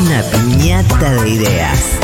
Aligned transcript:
Una 0.00 0.22
piñata 0.22 1.12
de 1.12 1.28
ideas. 1.28 1.98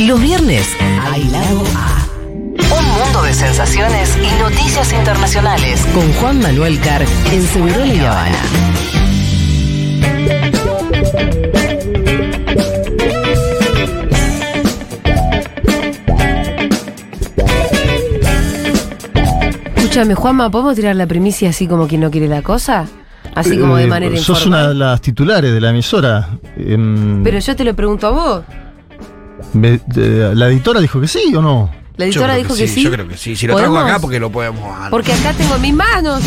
Los 0.00 0.20
viernes 0.20 0.66
hay 1.10 1.24
lado 1.24 1.62
A. 1.74 2.06
Un 2.78 2.84
mundo 2.98 3.22
de 3.22 3.32
sensaciones 3.32 4.18
y 4.18 4.38
noticias 4.38 4.92
internacionales 4.92 5.80
con 5.94 6.12
Juan 6.14 6.40
Manuel 6.40 6.78
Carr 6.80 7.06
en 7.32 7.46
Segurola 7.46 7.86
y 7.86 8.00
Habana. 8.00 8.42
Escúchame, 19.96 20.14
Juanma, 20.14 20.50
¿podemos 20.50 20.74
tirar 20.76 20.94
la 20.94 21.06
primicia 21.06 21.48
así 21.48 21.66
como 21.66 21.88
quien 21.88 22.02
no 22.02 22.10
quiere 22.10 22.28
la 22.28 22.42
cosa? 22.42 22.84
Así 23.34 23.56
como 23.58 23.76
de 23.76 23.84
Eh, 23.84 23.86
manera 23.86 24.14
Sos 24.18 24.40
informal. 24.40 24.60
una 24.60 24.68
de 24.68 24.74
las 24.74 25.00
titulares 25.00 25.54
de 25.54 25.58
la 25.58 25.70
emisora. 25.70 26.28
Em, 26.54 27.24
Pero 27.24 27.38
yo 27.38 27.56
te 27.56 27.64
lo 27.64 27.74
pregunto 27.74 28.06
a 28.06 28.10
vos. 28.10 28.42
me- 29.54 29.80
de- 29.86 30.34
¿La 30.34 30.48
editora 30.48 30.80
dijo 30.80 31.00
que 31.00 31.08
sí 31.08 31.34
o 31.34 31.40
no? 31.40 31.70
La 31.96 32.04
editora 32.04 32.34
dijo 32.34 32.54
que 32.54 32.68
sí. 32.68 32.82
Yo 32.82 32.90
creo 32.90 33.08
que 33.08 33.16
sí. 33.16 33.36
Si 33.36 33.46
lo 33.46 33.56
traigo 33.56 33.78
acá, 33.78 33.98
porque 33.98 34.20
lo 34.20 34.30
podemos. 34.30 34.60
Porque 34.90 35.14
acá 35.14 35.32
tengo 35.32 35.54
en 35.56 35.62
mis 35.62 35.74
manos. 35.74 36.20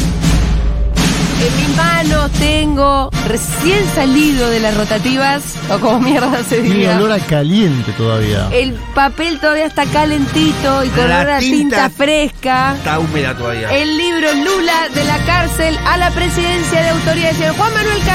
En 1.41 1.55
mis 1.55 1.77
manos 1.77 2.29
tengo 2.33 3.09
recién 3.27 3.85
salido 3.95 4.49
de 4.49 4.59
las 4.59 4.75
rotativas, 4.75 5.41
o 5.71 5.79
como 5.79 5.99
mierda 6.01 6.43
se 6.43 6.57
Tiene 6.59 6.75
diga. 6.79 6.97
olor 6.97 7.13
a 7.13 7.19
caliente 7.19 7.91
todavía. 7.93 8.49
El 8.51 8.73
papel 8.93 9.39
todavía 9.39 9.65
está 9.65 9.85
calentito 9.85 10.83
y 10.83 10.89
con 10.89 11.07
La 11.09 11.19
olor 11.21 11.29
a 11.31 11.39
tinta, 11.39 11.57
tinta- 11.85 11.89
fresca. 11.89 12.73
Está 12.75 12.99
húmeda 12.99 13.35
todavía. 13.37 13.69
El 13.73 13.97
libro 13.97 14.27
Lula 14.33 14.89
de 14.93 15.05
la 15.05 15.17
cárcel 15.25 15.77
a 15.87 15.95
la 15.97 16.11
presidencia 16.11 16.81
de 16.81 16.89
autoridad, 16.89 17.31
señor 17.31 17.55
Juan 17.55 17.73
Manuel 17.73 17.99
K. 18.03 18.11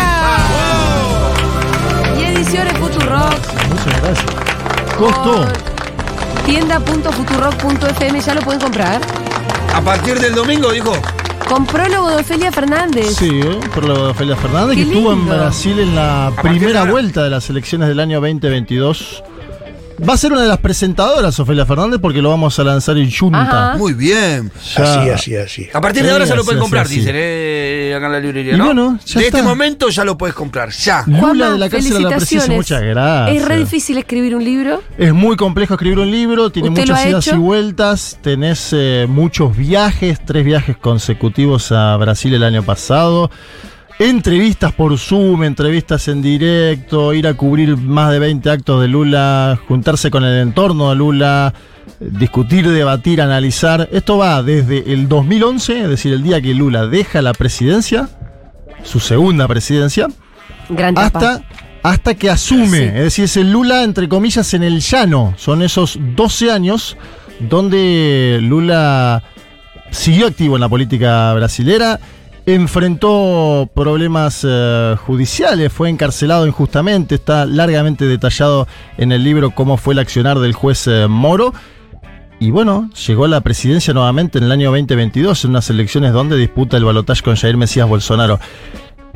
Y 2.20 2.24
ediciones 2.24 2.72
Futurock. 2.74 3.38
Muchas 3.70 4.02
gracias. 4.02 4.26
Costó. 4.98 5.46
Tienda.futurock.fm, 6.44 8.20
ya 8.20 8.34
lo 8.34 8.42
pueden 8.42 8.60
comprar. 8.60 9.00
A 9.74 9.80
partir 9.80 10.20
del 10.20 10.34
domingo, 10.34 10.70
dijo. 10.70 10.92
Con 11.48 11.66
prólogo 11.66 12.10
de 12.10 12.16
Ofelia 12.16 12.50
Fernández. 12.50 13.14
Sí, 13.14 13.40
¿eh? 13.42 13.60
por 13.74 13.84
lo 13.84 14.06
de 14.06 14.10
Ofelia 14.10 14.36
Fernández, 14.36 14.76
Qué 14.76 14.84
que 14.84 14.92
estuvo 14.92 15.12
en. 15.12 15.26
Brasil 15.26 15.78
en 15.78 15.94
la 15.94 16.32
primera 16.42 16.84
vuelta 16.84 17.22
de 17.22 17.30
las 17.30 17.48
elecciones 17.50 17.88
del 17.88 18.00
año 18.00 18.20
2022. 18.20 19.22
Va 20.06 20.14
a 20.14 20.16
ser 20.16 20.32
una 20.32 20.42
de 20.42 20.48
las 20.48 20.58
presentadoras, 20.58 21.38
Ofelia 21.38 21.64
Fernández, 21.64 22.00
porque 22.00 22.20
lo 22.20 22.28
vamos 22.30 22.58
a 22.58 22.64
lanzar 22.64 22.98
en 22.98 23.10
Junta. 23.12 23.42
Ajá. 23.70 23.76
Muy 23.78 23.92
bien. 23.94 24.50
Ya. 24.76 24.82
Así, 24.82 25.10
así, 25.10 25.36
así. 25.36 25.68
A 25.72 25.80
partir 25.80 26.02
de 26.02 26.08
Sí, 26.08 26.12
ahora 26.12 26.26
se 26.26 26.34
lo 26.34 26.44
pueden 26.44 26.60
comprar, 26.60 26.86
así. 26.86 26.96
dicen, 26.96 27.14
eh, 27.16 27.94
acá 27.96 28.06
en 28.06 28.12
la 28.12 28.20
librería, 28.20 28.54
Y 28.54 28.58
¿no? 28.58 28.64
bueno, 28.66 28.98
ya 29.06 29.20
de 29.20 29.26
está. 29.26 29.38
este 29.38 29.48
momento 29.48 29.88
ya 29.90 30.04
lo 30.04 30.18
puedes 30.18 30.34
comprar, 30.34 30.70
ya. 30.70 31.04
Lula 31.06 31.20
Juanma, 31.20 31.50
de 31.50 31.58
la 31.58 31.68
cárcel 31.70 31.96
a 31.96 32.00
la 32.00 32.56
muchas 32.56 32.82
gracias. 32.82 33.36
Es 33.42 33.48
re 33.48 33.56
difícil 33.58 33.96
escribir 33.98 34.34
un 34.34 34.44
libro. 34.44 34.82
Es 34.98 35.14
muy 35.14 35.36
complejo 35.36 35.74
escribir 35.74 35.98
un 36.00 36.10
libro, 36.10 36.50
tiene 36.50 36.70
¿Usted 36.70 36.86
lo 36.86 36.92
muchas 36.94 37.06
ha 37.06 37.08
idas 37.10 37.26
hecho? 37.28 37.36
y 37.36 37.38
vueltas, 37.38 38.18
tenés 38.20 38.70
eh, 38.72 39.06
muchos 39.08 39.56
viajes, 39.56 40.18
tres 40.24 40.44
viajes 40.44 40.76
consecutivos 40.76 41.70
a 41.70 41.96
Brasil 41.98 42.34
el 42.34 42.42
año 42.42 42.62
pasado, 42.64 43.30
entrevistas 43.98 44.72
por 44.72 44.98
Zoom, 44.98 45.44
entrevistas 45.44 46.08
en 46.08 46.22
directo, 46.22 47.12
ir 47.12 47.26
a 47.26 47.34
cubrir 47.34 47.76
más 47.76 48.10
de 48.10 48.18
20 48.18 48.50
actos 48.50 48.80
de 48.80 48.88
Lula, 48.88 49.58
juntarse 49.68 50.10
con 50.10 50.24
el 50.24 50.40
entorno 50.40 50.90
de 50.90 50.96
Lula, 50.96 51.54
discutir, 52.00 52.68
debatir, 52.68 53.20
analizar. 53.20 53.88
Esto 53.92 54.18
va 54.18 54.42
desde 54.42 54.92
el 54.92 55.08
2011, 55.08 55.82
es 55.82 55.88
decir, 55.88 56.12
el 56.12 56.22
día 56.22 56.40
que 56.40 56.54
Lula 56.54 56.86
deja 56.86 57.22
la 57.22 57.32
presidencia, 57.32 58.08
su 58.82 59.00
segunda 59.00 59.46
presidencia, 59.48 60.08
Gran 60.68 60.96
hasta, 60.98 61.42
hasta 61.82 62.14
que 62.14 62.30
asume. 62.30 62.78
Sí. 62.78 62.84
Es 62.84 63.04
decir, 63.04 63.24
es 63.24 63.36
el 63.36 63.52
Lula, 63.52 63.82
entre 63.82 64.08
comillas, 64.08 64.54
en 64.54 64.62
el 64.62 64.80
llano. 64.80 65.34
Son 65.36 65.62
esos 65.62 65.98
12 66.16 66.50
años 66.50 66.96
donde 67.40 68.38
Lula 68.42 69.22
siguió 69.90 70.26
activo 70.26 70.56
en 70.56 70.60
la 70.60 70.68
política 70.68 71.32
brasilera, 71.34 72.00
enfrentó 72.46 73.68
problemas 73.74 74.46
eh, 74.46 74.96
judiciales, 75.06 75.72
fue 75.72 75.88
encarcelado 75.88 76.46
injustamente, 76.46 77.14
está 77.14 77.46
largamente 77.46 78.04
detallado 78.04 78.68
en 78.98 79.12
el 79.12 79.24
libro 79.24 79.50
cómo 79.50 79.76
fue 79.76 79.94
el 79.94 80.00
accionar 80.00 80.38
del 80.38 80.52
juez 80.52 80.86
eh, 80.86 81.06
Moro. 81.08 81.54
Y 82.40 82.50
bueno, 82.50 82.90
llegó 83.06 83.24
a 83.24 83.28
la 83.28 83.40
presidencia 83.40 83.94
nuevamente 83.94 84.38
en 84.38 84.44
el 84.44 84.52
año 84.52 84.70
2022, 84.70 85.44
en 85.44 85.50
unas 85.50 85.70
elecciones 85.70 86.12
donde 86.12 86.36
disputa 86.36 86.76
el 86.76 86.84
balotaje 86.84 87.22
con 87.22 87.36
Jair 87.36 87.56
Mesías 87.56 87.88
Bolsonaro. 87.88 88.38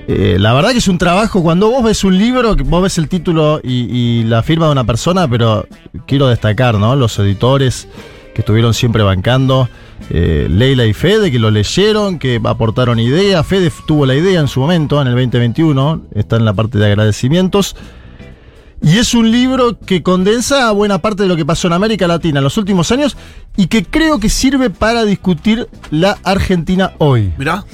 Eh, 0.06 0.36
la 0.38 0.54
verdad 0.54 0.70
que 0.70 0.78
es 0.78 0.88
un 0.88 0.96
trabajo, 0.96 1.42
cuando 1.42 1.68
vos 1.68 1.84
ves 1.84 2.04
un 2.04 2.16
libro, 2.16 2.56
vos 2.56 2.82
ves 2.82 2.96
el 2.96 3.08
título 3.08 3.60
y, 3.62 4.20
y 4.20 4.24
la 4.24 4.42
firma 4.42 4.66
de 4.66 4.72
una 4.72 4.84
persona, 4.84 5.28
pero 5.28 5.66
quiero 6.06 6.28
destacar, 6.28 6.76
¿no? 6.76 6.96
Los 6.96 7.18
editores 7.18 7.88
que 8.34 8.40
estuvieron 8.40 8.72
siempre 8.72 9.02
bancando, 9.02 9.68
eh, 10.10 10.46
Leila 10.50 10.86
y 10.86 10.92
Fede, 10.94 11.30
que 11.30 11.38
lo 11.38 11.50
leyeron, 11.50 12.18
que 12.18 12.40
aportaron 12.44 12.98
ideas, 12.98 13.46
Fede 13.46 13.70
tuvo 13.86 14.06
la 14.06 14.14
idea 14.14 14.40
en 14.40 14.48
su 14.48 14.60
momento, 14.60 15.00
en 15.00 15.08
el 15.08 15.14
2021, 15.14 16.02
está 16.14 16.36
en 16.36 16.44
la 16.44 16.52
parte 16.54 16.78
de 16.78 16.86
agradecimientos. 16.86 17.76
Y 18.80 18.98
es 18.98 19.12
un 19.12 19.30
libro 19.32 19.76
que 19.80 20.04
condensa 20.04 20.70
buena 20.70 20.98
parte 21.00 21.24
de 21.24 21.28
lo 21.28 21.34
que 21.36 21.44
pasó 21.44 21.66
en 21.66 21.72
América 21.72 22.06
Latina 22.06 22.38
en 22.38 22.44
los 22.44 22.56
últimos 22.58 22.92
años 22.92 23.16
y 23.56 23.66
que 23.66 23.84
creo 23.84 24.20
que 24.20 24.28
sirve 24.28 24.70
para 24.70 25.04
discutir 25.04 25.66
la 25.90 26.16
Argentina 26.22 26.92
hoy 26.98 27.32
Mirá. 27.36 27.64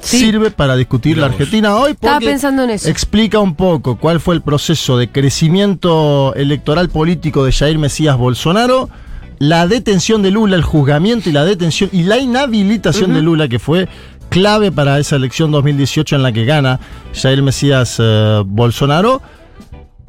Sí. 0.00 0.20
sirve 0.20 0.50
para 0.50 0.74
discutir 0.76 1.16
Mirá 1.16 1.26
la 1.26 1.32
vos. 1.32 1.38
Argentina 1.38 1.76
hoy 1.76 1.90
Estaba 1.92 2.14
porque 2.14 2.26
pensando 2.28 2.62
en 2.62 2.70
eso. 2.70 2.88
explica 2.88 3.40
un 3.40 3.54
poco 3.54 3.96
cuál 3.98 4.20
fue 4.20 4.34
el 4.34 4.40
proceso 4.40 4.96
de 4.96 5.10
crecimiento 5.10 6.32
electoral 6.34 6.88
político 6.88 7.44
de 7.44 7.52
Jair 7.52 7.76
Mesías 7.78 8.16
Bolsonaro, 8.16 8.88
la 9.40 9.66
detención 9.66 10.22
de 10.22 10.30
Lula, 10.30 10.54
el 10.54 10.62
juzgamiento 10.62 11.28
y 11.28 11.32
la 11.32 11.44
detención 11.44 11.88
y 11.92 12.02
la 12.04 12.18
inhabilitación 12.18 13.12
de 13.14 13.22
Lula 13.22 13.48
que 13.48 13.58
fue 13.58 13.88
clave 14.28 14.70
para 14.70 14.98
esa 15.00 15.16
elección 15.16 15.50
2018 15.50 16.14
en 16.16 16.22
la 16.22 16.30
que 16.30 16.44
gana 16.44 16.78
Jair 17.14 17.42
Mesías 17.42 17.96
eh, 17.98 18.42
Bolsonaro. 18.46 19.22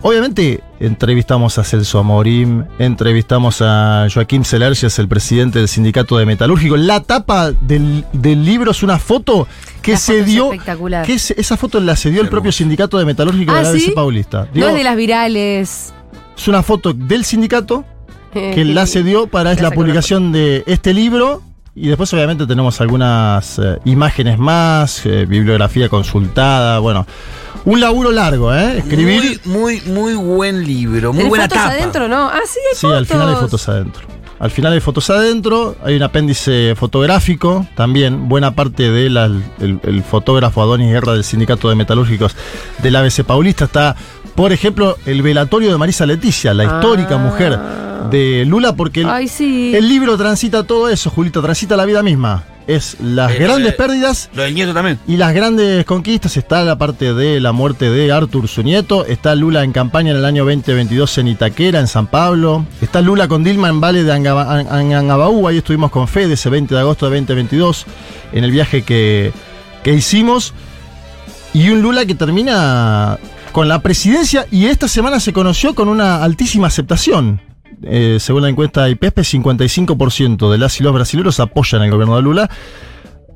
Obviamente 0.04 0.62
entrevistamos 0.80 1.58
a 1.60 1.64
Celso 1.64 2.00
Amorim, 2.00 2.66
entrevistamos 2.80 3.62
a 3.62 4.08
Joaquín 4.14 4.44
Celerges, 4.44 4.98
el 5.00 5.08
presidente 5.08 5.60
del 5.60 5.68
sindicato 5.68 6.18
de 6.18 6.26
metalúrgicos. 6.26 6.80
La 6.80 7.00
tapa 7.02 7.52
del, 7.52 8.04
del 8.12 8.44
libro 8.44 8.72
es 8.72 8.82
una 8.84 8.98
foto 9.00 9.48
que 9.82 9.92
La 9.94 9.98
se 9.98 10.12
foto 10.14 10.20
es 10.22 10.26
dio, 10.26 10.46
espectacular. 10.52 11.06
que 11.06 11.14
es- 11.14 11.32
esa 11.32 11.56
foto 11.56 11.80
la 11.80 11.96
se 11.96 12.10
dio 12.12 12.22
el 12.22 12.30
propio 12.30 12.52
sindicato 12.52 12.98
de 12.98 13.06
metalúrgicos 13.06 13.54
de 13.54 13.60
Ah, 13.60 13.64
la 13.64 13.70
ABC 13.70 13.80
¿sí? 13.80 13.92
Paulista. 13.92 14.40
no 14.46 14.48
Digo, 14.54 14.68
es 14.70 14.74
de 14.76 14.84
las 14.84 14.96
virales. 14.98 15.94
es 16.36 16.48
una 16.48 16.64
foto 16.64 16.94
del 16.94 17.24
sindicato 17.24 17.86
que 18.56 18.66
la 18.66 18.86
cedió 18.86 19.28
para 19.28 19.52
es 19.52 19.62
la 19.62 19.72
publicación 19.72 20.32
de 20.32 20.64
este 20.68 20.94
libro. 20.94 21.42
Y 21.74 21.88
después 21.88 22.14
obviamente 22.14 22.46
tenemos 22.46 22.82
algunas 22.82 23.58
eh, 23.58 23.80
imágenes 23.86 24.38
más, 24.38 25.06
eh, 25.06 25.26
bibliografía 25.26 25.88
consultada, 25.88 26.80
bueno. 26.80 27.08
Un 27.64 27.80
laburo 27.80 28.12
largo, 28.12 28.54
¿eh? 28.54 28.80
Escribir. 28.80 29.40
Muy, 29.46 29.82
muy, 29.82 29.82
muy 29.86 30.14
buen 30.16 30.66
libro. 30.66 31.10
Muy 31.14 31.20
¿Tenés 31.20 31.30
buena 31.30 31.46
fotos 31.46 31.58
tapa. 31.60 31.72
adentro, 31.74 32.08
no? 32.10 32.28
Ah, 32.28 32.40
sí, 32.46 32.60
hay 32.70 32.76
Sí, 32.76 32.82
fotos. 32.82 32.98
al 32.98 33.06
final 33.06 33.30
hay 33.30 33.36
fotos 33.36 33.70
adentro. 33.70 34.02
Al 34.40 34.50
final 34.52 34.74
hay 34.74 34.80
fotos 34.80 35.10
adentro, 35.12 35.76
hay 35.84 35.96
un 35.96 36.02
apéndice 36.04 36.74
fotográfico 36.76 37.68
también. 37.76 38.28
Buena 38.28 38.56
parte 38.56 38.90
del 38.90 39.16
el, 39.16 39.80
el 39.84 40.04
fotógrafo 40.04 40.64
Adonis 40.64 40.92
Guerra 40.92 41.14
del 41.14 41.24
Sindicato 41.24 41.70
de 41.70 41.76
Metalúrgicos 41.76 42.36
del 42.82 42.96
ABC 42.96 43.24
Paulista 43.24 43.66
está, 43.66 43.96
por 44.36 44.52
ejemplo, 44.54 44.98
el 45.06 45.22
velatorio 45.22 45.72
de 45.72 45.78
Marisa 45.78 46.06
Leticia, 46.06 46.54
la 46.54 46.64
histórica 46.66 47.16
Ah. 47.16 47.18
mujer 47.18 47.60
de 48.10 48.46
Lula, 48.46 48.76
porque 48.76 49.02
el, 49.02 49.10
Ay, 49.10 49.28
sí. 49.28 49.74
el 49.76 49.88
libro 49.88 50.18
transita 50.18 50.64
todo 50.64 50.90
eso, 50.90 51.10
Julita, 51.10 51.42
transita 51.42 51.76
la 51.78 51.86
vida 51.86 52.02
misma. 52.04 52.44
Es 52.68 52.98
las 53.02 53.32
Eh, 53.34 53.40
grandes 53.40 53.74
eh, 53.74 53.76
pérdidas 53.76 54.30
Lo 54.36 54.44
del 54.44 54.54
nieto 54.54 54.74
también. 54.74 55.00
y 55.08 55.18
las 55.18 55.34
grandes 55.34 55.84
conquistas 55.84 56.38
está 56.38 56.64
la 56.64 56.78
parte 56.78 57.14
de 57.14 57.40
la 57.40 57.52
muerte 57.52 57.90
de 57.90 58.12
Artur, 58.12 58.48
su 58.48 58.62
nieto. 58.62 59.04
Está 59.06 59.34
Lula 59.36 59.64
en 59.64 59.72
campaña 59.72 60.12
en 60.12 60.18
el 60.18 60.26
año 60.26 60.46
2022 60.46 61.18
en 61.18 61.28
Itaquera, 61.30 61.80
en 61.80 61.88
San 61.88 62.06
Pablo. 62.08 62.66
Está 62.80 63.02
Lula 63.02 63.28
con 63.28 63.44
Dilma 63.44 63.68
en 63.70 63.82
Valle 63.82 64.04
de 64.04 64.14
Angaba- 64.14 64.60
An- 64.60 64.68
An- 64.70 64.94
Angabaú. 64.94 65.48
Ahí 65.48 65.58
estuvimos 65.58 65.90
con 65.92 66.08
Fede 66.08 66.34
ese 66.36 66.50
20 66.50 66.74
de 66.76 66.80
agosto 66.82 67.10
de 67.10 67.16
2022 67.18 67.86
en 68.32 68.44
el 68.44 68.52
viaje 68.52 68.84
que, 68.84 69.34
que 69.84 69.94
hicimos. 69.94 70.54
Y 71.54 71.70
un 71.70 71.82
Lula 71.82 72.06
que 72.06 72.16
termina 72.16 73.18
con 73.52 73.68
la 73.68 73.80
presidencia 73.82 74.46
y 74.52 74.66
esta 74.68 74.88
semana 74.88 75.20
se 75.20 75.34
conoció 75.34 75.76
con 75.76 75.88
una 75.88 76.24
altísima 76.24 76.68
aceptación. 76.68 77.42
Eh, 77.84 78.18
según 78.20 78.44
la 78.44 78.50
encuesta 78.50 78.84
de 78.84 78.92
IPESP, 78.92 79.20
55% 79.20 80.52
de 80.52 80.58
las 80.58 80.80
y 80.80 80.84
los 80.84 80.94
brasileños 80.94 81.40
apoyan 81.40 81.82
el 81.84 81.92
gobierno 81.92 82.16
de 82.16 82.22
Lula. 82.22 82.50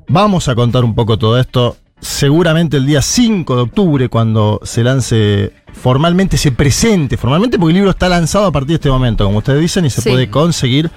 Vamos 0.08 0.48
a 0.48 0.56
contar 0.56 0.84
un 0.84 0.94
poco 0.94 1.18
todo 1.18 1.40
esto. 1.40 1.78
Seguramente 2.00 2.78
el 2.78 2.86
día 2.86 3.02
5 3.02 3.56
de 3.56 3.62
octubre, 3.64 4.10
cuando 4.10 4.60
se 4.64 4.84
lance 4.84 5.52
formalmente, 5.74 6.38
se 6.38 6.52
presente 6.52 7.18
formalmente, 7.18 7.58
porque 7.58 7.72
el 7.72 7.76
libro 7.78 7.90
está 7.92 8.08
lanzado 8.10 8.46
a 8.46 8.52
partir 8.52 8.70
de 8.70 8.76
este 8.76 8.90
momento, 8.90 9.26
como 9.26 9.40
ustedes 9.40 9.62
dicen, 9.62 9.86
y 9.86 9.90
se 9.90 10.02
Sí. 10.02 10.10
puede 10.10 10.30
conseguir 10.30 10.92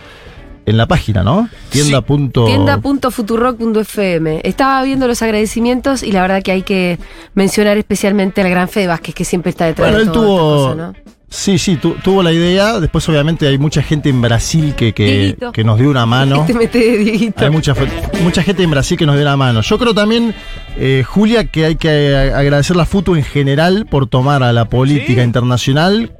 en 0.68 0.76
la 0.76 0.86
página, 0.86 1.22
¿no? 1.22 1.48
Tienda. 1.70 2.00
punto- 2.02 2.44
Tienda.futurock.fm. 2.46 4.40
Estaba 4.44 4.82
viendo 4.82 5.06
los 5.06 5.22
agradecimientos 5.22 6.02
y 6.02 6.12
la 6.12 6.22
verdad 6.22 6.42
que 6.42 6.52
hay 6.52 6.62
que 6.62 6.98
mencionar 7.34 7.76
especialmente 7.78 8.40
al 8.42 8.50
gran 8.50 8.68
Fede 8.68 8.86
Vázquez, 8.88 9.14
que 9.14 9.24
siempre 9.24 9.50
está 9.50 9.66
detrás 9.66 9.90
Bueno, 9.90 9.98
de 9.98 10.04
él 10.04 10.12
toda 10.12 10.26
tuvo. 10.26 10.70
esta 10.70 10.82
cosa, 10.84 10.92
¿no? 11.04 11.18
Sí, 11.30 11.58
sí, 11.58 11.76
tu- 11.76 11.92
tuvo 12.02 12.22
la 12.22 12.32
idea. 12.32 12.80
Después, 12.80 13.06
obviamente, 13.10 13.46
hay 13.46 13.58
mucha 13.58 13.82
gente 13.82 14.08
en 14.08 14.22
Brasil 14.22 14.74
que, 14.74 14.94
que, 14.94 15.36
que 15.52 15.62
nos 15.62 15.78
dio 15.78 15.90
una 15.90 16.06
mano. 16.06 16.36
Este 16.48 16.54
mete 16.54 16.78
de 16.78 16.96
Dieguito. 16.96 17.44
Hay 17.44 17.50
mucha, 17.50 17.74
mucha 18.22 18.42
gente 18.42 18.62
en 18.62 18.70
Brasil 18.70 18.96
que 18.96 19.04
nos 19.04 19.14
dio 19.16 19.26
la 19.26 19.36
mano. 19.36 19.60
Yo 19.60 19.78
creo 19.78 19.92
también, 19.92 20.34
eh, 20.78 21.04
Julia, 21.06 21.44
que 21.44 21.66
hay 21.66 21.76
que 21.76 22.32
agradecer 22.34 22.76
la 22.76 22.86
FUTU 22.86 23.14
en 23.16 23.24
general 23.24 23.84
por 23.90 24.06
tomar 24.06 24.42
a 24.42 24.54
la 24.54 24.70
política 24.70 25.22
internacional 25.22 26.12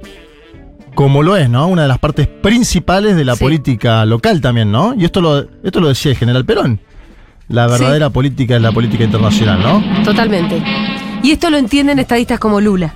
como 0.95 1.23
lo 1.23 1.35
es, 1.37 1.49
¿no? 1.49 1.67
Una 1.67 1.83
de 1.83 1.87
las 1.87 1.99
partes 1.99 2.27
principales 2.27 3.15
de 3.15 3.25
la 3.25 3.35
Sí. 3.35 3.43
política 3.43 4.05
local 4.05 4.41
también, 4.41 4.71
¿no? 4.71 4.93
Y 4.97 5.05
esto 5.05 5.21
lo, 5.21 5.39
esto 5.63 5.79
lo 5.79 5.87
decía 5.89 6.11
el 6.11 6.17
general 6.17 6.45
Perón. 6.45 6.79
La 7.47 7.65
Sí. 7.67 7.71
verdadera 7.79 8.09
política 8.09 8.55
es 8.55 8.61
la 8.61 8.71
política 8.71 9.03
internacional, 9.03 9.61
¿no? 9.61 10.03
Totalmente. 10.03 10.61
Y 11.23 11.31
esto 11.31 11.49
lo 11.49 11.57
entienden 11.57 11.99
estadistas 11.99 12.39
como 12.39 12.61
Lula. 12.61 12.93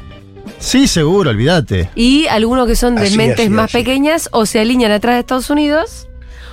Sí, 0.60 0.88
seguro, 0.88 1.30
olvídate. 1.32 1.90
Y 1.96 2.28
algunos 2.28 2.68
que 2.68 2.76
son 2.76 2.96
de 2.96 3.04
Así, 3.04 3.18
mentes 3.18 3.40
así, 3.42 3.50
más 3.50 3.66
así. 3.66 3.78
pequeñas 3.78 4.30
o 4.32 4.46
se 4.46 4.60
alinean 4.60 4.92
atrás 4.92 5.16
de 5.16 5.20
Estados 5.22 5.50
Unidos 5.50 6.08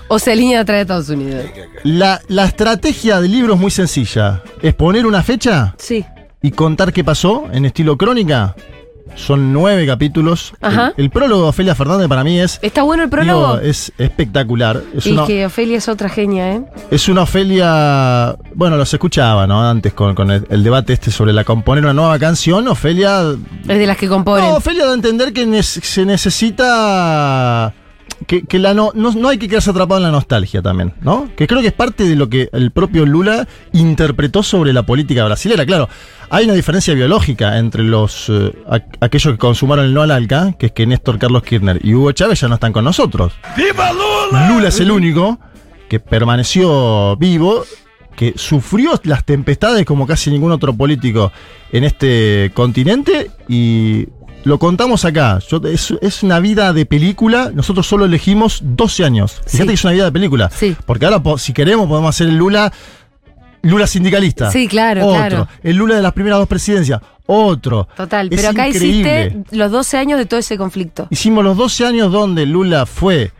o 0.09 0.19
se 0.19 0.33
alinean 0.33 0.63
atrás 0.63 0.77
de 0.79 0.81
Estados 0.83 1.09
Unidos. 1.11 1.45
La, 1.85 2.21
la 2.29 2.45
estrategia 2.47 3.21
del 3.21 3.31
libro 3.33 3.55
es 3.55 3.61
muy 3.61 3.71
sencilla. 3.71 4.43
Es 4.63 4.75
poner 4.75 5.07
una 5.07 5.23
fecha 5.23 5.75
Sí. 5.79 6.05
y 6.43 6.51
contar 6.53 6.93
qué 6.93 7.05
pasó 7.05 7.45
en 7.53 7.65
estilo 7.67 7.97
crónica. 7.97 8.57
Son 9.15 9.53
nueve 9.53 9.87
capítulos. 9.87 10.53
Ajá. 10.61 10.93
El, 10.97 11.05
el 11.05 11.11
prólogo 11.11 11.43
de 11.43 11.49
Ofelia 11.49 11.75
Fernández 11.75 12.09
para 12.09 12.25
mí 12.25 12.41
es, 12.41 12.59
¿Está 12.63 12.83
bueno 12.83 13.03
el 13.03 13.11
prólogo? 13.11 13.59
digo, 13.59 13.61
es 13.61 13.93
espectacular. 13.99 14.83
Es 14.95 15.07
y 15.07 15.13
una, 15.13 15.27
que 15.27 15.47
Ofelia 15.47 15.79
es 15.79 15.89
otra 15.89 16.09
genia, 16.09 16.53
¿eh? 16.53 16.63
es 16.91 17.09
una 17.09 17.23
Ofelia. 17.23 18.37
Bueno, 18.55 18.77
los 18.77 18.93
escuchaba, 18.93 19.47
¿no? 19.47 19.69
Antes 19.69 19.93
con, 19.93 20.15
con 20.15 20.31
el, 20.31 20.47
el 20.51 20.63
debate 20.63 20.93
este 20.93 21.11
sobre 21.11 21.33
la 21.33 21.45
componer 21.45 21.85
una 21.85 21.95
nueva 21.95 22.19
canción. 22.19 22.67
Ofelia. 22.69 23.23
Es 23.69 23.79
de 23.79 23.87
las 23.87 23.97
que 23.97 24.09
componen. 24.09 24.45
No, 24.47 24.57
Ofelia 24.57 24.85
da 24.85 24.93
a 24.93 24.95
entender 24.95 25.33
que 25.33 25.63
se 25.63 26.05
necesita. 26.07 27.75
Que, 28.27 28.43
que 28.43 28.59
la 28.59 28.75
no, 28.75 28.91
no, 28.95 29.11
no 29.13 29.29
hay 29.29 29.39
que 29.39 29.49
quedarse 29.49 29.71
atrapado 29.71 29.99
en 29.99 30.05
la 30.05 30.11
nostalgia 30.11 30.61
también, 30.63 30.93
¿no? 31.01 31.31
Que 31.37 31.47
creo 31.47 31.61
que 31.63 31.69
es 31.69 31.73
parte 31.73 32.05
de 32.05 32.15
lo 32.17 32.29
que 32.29 32.49
el 32.53 32.71
propio 32.71 33.07
Lula 33.07 33.49
interpretó 33.73 34.43
sobre 34.43 34.73
la 34.73 34.83
política 34.85 35.25
brasilera. 35.25 35.65
Claro, 35.65 35.89
hay 36.29 36.45
una 36.45 36.55
diferencia 36.55 36.93
biológica 36.95 37.59
entre 37.59 37.83
los 37.83 38.29
eh, 38.29 38.53
aqu- 38.69 38.97
aquellos 39.01 39.33
que 39.35 39.39
consumaron 39.39 39.87
el 39.87 39.95
no 39.95 40.03
al 40.03 40.11
ALCA, 40.11 40.53
que 40.59 40.67
es 40.67 40.73
que 40.73 40.87
Néstor 40.87 41.19
Carlos 41.19 41.43
Kirchner 41.43 41.81
y 41.83 41.95
Hugo 41.95 42.13
Chávez 42.13 42.41
ya 42.41 42.49
no 42.49 42.55
están 42.55 42.73
con 42.73 42.85
nosotros. 42.85 43.33
¡Viva 43.57 43.91
Lula! 43.93 44.49
Lula 44.51 44.69
es 44.69 44.79
el 44.81 44.91
único 44.91 45.39
que 45.89 45.99
permaneció 45.99 47.17
vivo, 47.17 47.65
que 48.17 48.35
sufrió 48.37 48.93
las 49.05 49.25
tempestades 49.25 49.85
como 49.87 50.07
casi 50.07 50.31
ningún 50.31 50.53
otro 50.53 50.75
político 50.75 51.33
en 51.73 51.85
este 51.85 52.51
continente 52.55 53.31
y 53.49 54.07
lo 54.45 54.59
contamos 54.59 55.05
acá. 55.05 55.39
Yo- 55.49 55.61
es, 55.65 55.95
es 56.01 56.23
una 56.23 56.39
vida 56.41 56.73
de 56.73 56.87
película, 56.87 57.51
nosotros 57.55 57.87
solo 57.87 58.05
elegimos 58.07 58.61
12 58.65 59.05
años. 59.05 59.41
Fíjate 59.47 59.59
Sí. 59.63 59.67
que 59.69 59.75
es 59.75 59.85
una 59.85 59.93
vida 59.93 60.05
de 60.07 60.13
película. 60.13 60.51
Sí. 60.51 60.77
Porque 60.87 61.07
ahora, 61.07 61.23
si 61.39 61.53
queremos, 61.53 61.89
podemos 61.89 62.09
hacer 62.15 62.29
el 62.29 62.37
Lula. 62.37 62.73
Lula 63.63 63.87
sindicalista. 63.87 64.51
Sí, 64.51 64.67
claro, 64.69 65.07
otro. 65.07 65.19
claro. 65.19 65.49
El 65.63 65.77
Lula 65.77 65.95
de 65.97 66.03
las 66.03 66.13
primeras 66.15 66.39
dos 66.39 66.49
presidencias. 66.49 67.01
Otro. 67.27 67.87
Total. 67.95 68.29
Es 68.31 68.37
Pero 68.41 68.49
acá 68.51 68.69
increíble. 68.69 69.27
hiciste 69.27 69.57
los 69.57 69.71
12 69.71 69.99
años 69.99 70.19
de 70.19 70.25
todo 70.27 70.41
ese 70.41 70.57
conflicto. 70.57 71.07
Hicimos 71.11 71.45
los 71.45 71.57
12 71.59 71.85
años 71.85 72.11
donde 72.11 72.47
Lula 72.47 72.87
fue 72.87 73.33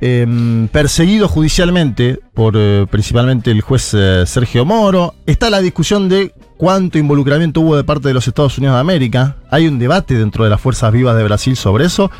em, 0.00 0.68
perseguido 0.68 1.28
judicialmente 1.28 2.20
por 2.34 2.54
eh, 2.56 2.86
principalmente 2.90 3.50
el 3.50 3.60
juez 3.62 3.90
eh, 3.94 4.22
Sergio 4.26 4.64
Moro. 4.64 5.14
Está 5.26 5.50
la 5.50 5.60
discusión 5.60 6.08
de 6.08 6.32
cuánto 6.64 6.96
involucramiento 6.96 7.60
hubo 7.60 7.76
de 7.76 7.84
parte 7.84 8.08
de 8.08 8.14
los 8.14 8.26
Estados 8.26 8.56
Unidos 8.56 8.76
de 8.76 8.80
América. 8.80 9.36
Hay 9.50 9.68
un 9.68 9.78
debate 9.78 10.14
dentro 10.14 10.44
de 10.44 10.50
las 10.50 10.58
fuerzas 10.58 10.90
vivas 10.92 11.14
de 11.14 11.22
Brasil 11.22 11.58
sobre 11.58 11.84
eso. 11.84 12.10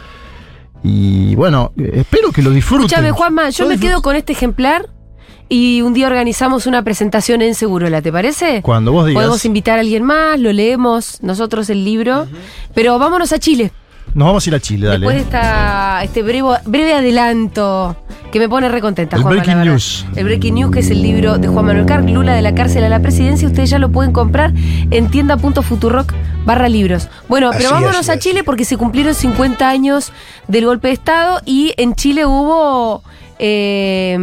Y 0.83 1.35
bueno, 1.35 1.73
espero 1.79 2.31
que 2.31 2.43
lo 2.43 2.51
disfruten. 2.51 2.85
Escúchame, 2.85 3.11
Juanma, 3.11 3.49
yo 3.49 3.67
me 3.67 3.81
quedo 3.81 4.03
con 4.03 4.17
este 4.17 4.33
ejemplar 4.35 4.91
y 5.49 5.81
un 5.81 5.95
día 5.95 6.09
organizamos 6.09 6.67
una 6.67 6.83
presentación 6.83 7.41
en 7.41 7.55
Segurola, 7.55 8.03
¿te 8.03 8.13
parece? 8.13 8.61
Cuando 8.61 8.93
vos 8.93 9.07
digas. 9.07 9.23
Podemos 9.23 9.47
invitar 9.47 9.79
a 9.79 9.81
alguien 9.81 10.03
más, 10.03 10.39
lo 10.39 10.53
leemos 10.53 11.23
nosotros 11.23 11.71
el 11.71 11.83
libro. 11.83 12.27
Pero 12.75 12.99
vámonos 12.99 13.33
a 13.33 13.39
Chile. 13.39 13.73
Nos 14.13 14.27
vamos 14.27 14.47
a 14.47 14.51
ir 14.51 14.55
a 14.55 14.61
Chile, 14.61 14.87
dale. 14.87 14.99
Después 15.01 15.17
de 15.17 15.23
esta, 15.23 16.03
este 16.05 16.23
breve, 16.23 16.49
breve 16.67 16.95
adelanto 16.95 17.97
que 18.31 18.39
me 18.39 18.49
pone 18.49 18.69
recontenta, 18.69 19.17
El 19.17 19.23
Juanma, 19.23 19.43
breaking 19.43 19.65
news. 19.65 20.05
El 20.17 20.25
Breaking 20.25 20.55
News, 20.57 20.73
que 20.73 20.81
es 20.81 20.91
el 20.91 21.03
libro 21.03 21.39
de 21.39 21.47
Juan 21.49 21.67
Manuel 21.67 21.87
Carr, 21.87 22.09
Lula 22.09 22.35
de 22.35 22.43
la 22.43 22.53
cárcel 22.55 22.83
a 22.85 22.89
la 22.89 23.01
presidencia. 23.01 23.47
Ustedes 23.47 23.71
ya 23.71 23.79
lo 23.79 23.91
pueden 23.91 24.13
comprar 24.13 24.53
en 24.91 25.09
tienda.futurock 25.09 26.13
barra 26.45 26.69
libros. 26.69 27.09
Bueno, 27.29 27.51
pero 27.57 27.71
vámonos 27.71 27.97
así, 28.01 28.11
a 28.11 28.15
así. 28.15 28.29
Chile 28.31 28.43
porque 28.45 28.65
se 28.65 28.77
cumplieron 28.77 29.15
50 29.15 29.69
años 29.69 30.13
del 30.49 30.67
golpe 30.67 30.89
de 30.89 30.95
Estado 30.95 31.41
y 31.45 31.75
en 31.77 31.95
Chile 31.95 32.27
hubo, 32.27 33.03
eh, 33.39 34.19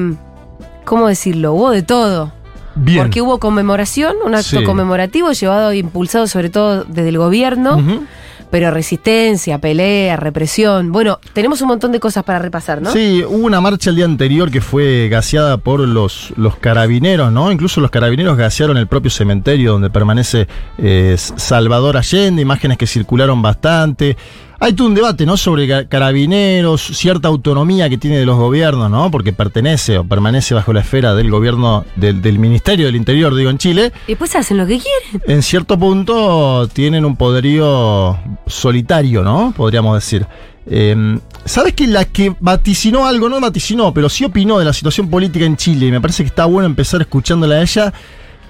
¿cómo 0.86 1.08
decirlo? 1.08 1.54
Hubo 1.54 1.72
de 1.72 1.82
todo. 1.84 2.34
Bien. 2.76 3.00
Porque 3.00 3.22
hubo 3.22 3.40
conmemoración, 3.40 4.16
un 4.26 4.36
acto 4.36 4.60
Sí. 4.60 4.64
conmemorativo 4.66 5.32
llevado 5.32 5.72
e 5.72 5.78
impulsado 5.78 6.28
sobre 6.28 6.50
todo 6.50 6.84
desde 6.86 7.10
el 7.10 7.18
gobierno. 7.18 7.78
Ujú. 7.78 8.06
Pero 8.52 8.70
resistencia, 8.70 9.58
pelea, 9.60 10.18
represión. 10.18 10.92
Bueno, 10.92 11.20
tenemos 11.34 11.62
un 11.62 11.70
montón 11.70 11.92
de 11.92 12.00
cosas 12.00 12.24
para 12.24 12.38
repasar, 12.38 12.82
¿no? 12.82 12.92
Sí, 12.92 13.24
hubo 13.26 13.46
una 13.46 13.62
marcha 13.62 13.90
el 13.90 13.96
día 13.96 14.06
anterior 14.06 14.52
que 14.52 14.62
fue 14.62 15.08
gaseada 15.10 15.58
por 15.58 15.80
los, 15.80 16.34
los 16.36 16.58
carabineros, 16.58 17.32
¿no? 17.32 17.52
Incluso 17.52 17.82
los 17.82 17.90
carabineros 17.90 18.38
gasearon 18.38 18.78
el 18.78 18.88
propio 18.88 19.10
cementerio 19.10 19.72
donde 19.72 19.90
permanece 19.90 20.48
eh, 20.78 21.16
Salvador 21.18 21.98
Allende, 21.98 22.42
imágenes 22.42 22.78
que 22.78 22.88
circularon 22.88 23.42
bastante. 23.42 24.18
Hay 24.64 24.74
todo 24.74 24.88
un 24.88 24.94
debate, 24.94 25.26
¿no? 25.26 25.38
Sobre 25.38 25.68
ca- 25.68 25.86
carabineros, 25.88 26.82
cierta 26.94 27.28
autonomía 27.28 27.90
que 27.90 27.98
tiene 27.98 28.18
de 28.20 28.28
los 28.28 28.38
gobiernos, 28.38 28.92
¿no? 28.92 29.10
Porque 29.10 29.34
pertenece 29.34 29.98
o 29.98 30.04
permanece 30.04 30.54
bajo 30.54 30.72
la 30.72 30.82
esfera 30.82 31.16
del 31.16 31.32
gobierno, 31.32 31.84
del, 31.96 32.22
del 32.22 32.38
Ministerio 32.38 32.86
del 32.86 32.96
Interior, 32.96 33.34
digo, 33.34 33.50
en 33.50 33.58
Chile. 33.58 33.92
Y 34.06 34.12
después 34.12 34.36
hacen 34.36 34.58
lo 34.58 34.68
que 34.68 34.80
quieren. 34.80 35.24
En 35.28 35.42
cierto 35.42 35.80
punto 35.80 36.68
tienen 36.72 37.06
un 37.06 37.16
poderío 37.16 38.20
solitario, 38.46 39.24
¿no? 39.24 39.52
Podríamos 39.58 39.96
decir. 39.96 40.28
Eh, 40.68 41.18
¿Sabes 41.44 41.74
que 41.74 41.88
la 41.88 42.06
que 42.06 42.36
vaticinó 42.40 43.08
algo, 43.08 43.30
no 43.30 43.42
vaticinó, 43.42 43.92
pero 43.96 44.10
sí 44.10 44.26
opinó 44.26 44.60
de 44.60 44.66
la 44.66 44.74
situación 44.74 45.10
política 45.10 45.44
en 45.44 45.58
Chile, 45.58 45.88
y 45.88 45.92
me 45.92 46.00
parece 46.00 46.22
que 46.22 46.28
está 46.28 46.46
bueno 46.46 46.68
empezar 46.68 47.02
escuchándola 47.02 47.56
a 47.56 47.62
ella, 47.64 47.92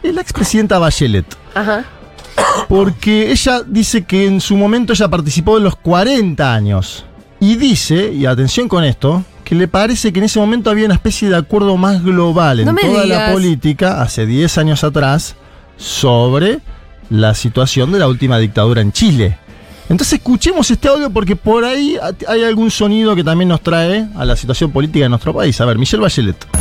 es 0.03 0.13
la 0.13 0.19
expresidenta 0.21 0.77
Bachelet? 0.77 1.25
Ajá. 1.55 1.85
Porque 2.67 3.31
ella 3.31 3.61
dice 3.65 4.03
que 4.03 4.25
en 4.25 4.41
su 4.41 4.55
momento 4.55 4.93
ella 4.93 5.09
participó 5.09 5.57
de 5.57 5.63
los 5.63 5.75
40 5.75 6.53
años. 6.53 7.05
Y 7.39 7.55
dice, 7.55 8.13
y 8.13 8.25
atención 8.25 8.67
con 8.67 8.83
esto, 8.83 9.23
que 9.43 9.55
le 9.55 9.67
parece 9.67 10.13
que 10.13 10.19
en 10.19 10.25
ese 10.25 10.39
momento 10.39 10.69
había 10.69 10.85
una 10.85 10.93
especie 10.93 11.27
de 11.29 11.35
acuerdo 11.35 11.75
más 11.75 12.03
global 12.03 12.59
en 12.59 12.67
No 12.67 12.75
toda 12.75 13.05
la 13.05 13.33
política, 13.33 14.01
hace 14.01 14.25
10 14.25 14.57
años 14.59 14.83
atrás, 14.83 15.35
sobre 15.75 16.59
la 17.09 17.33
situación 17.33 17.91
de 17.91 17.99
la 17.99 18.07
última 18.07 18.37
dictadura 18.37 18.81
en 18.81 18.91
Chile. 18.91 19.37
Entonces 19.89 20.19
escuchemos 20.19 20.71
este 20.71 20.87
audio 20.87 21.09
porque 21.09 21.35
por 21.35 21.65
ahí 21.65 21.97
hay 22.27 22.43
algún 22.43 22.71
sonido 22.71 23.13
que 23.13 23.25
también 23.25 23.49
nos 23.49 23.61
trae 23.61 24.07
a 24.15 24.23
la 24.23 24.37
situación 24.37 24.71
política 24.71 25.03
de 25.03 25.09
nuestro 25.09 25.33
país. 25.33 25.59
A 25.59 25.65
ver, 25.65 25.77
Michelle 25.77 26.01
Bachelet. 26.01 26.60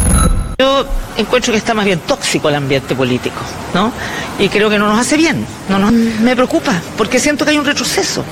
Yo 0.61 0.85
encuentro 1.17 1.53
que 1.55 1.57
está 1.59 1.73
más 1.73 1.87
bien 1.87 2.01
tóxico 2.01 2.51
el 2.51 2.55
ambiente 2.55 2.95
político, 2.95 3.41
¿no? 3.73 3.91
Y 4.39 4.51
creo 4.51 4.69
que 4.69 4.79
no 4.79 4.89
nos 4.89 4.99
hace 5.01 5.17
bien. 5.17 5.47
No 5.71 5.79
nos- 5.79 5.91
me 5.91 6.37
preocupa, 6.37 6.75
porque 6.99 7.19
siento 7.19 7.47
que 7.47 7.53
hay 7.53 7.59
un 7.59 7.65
retroceso. 7.65 8.23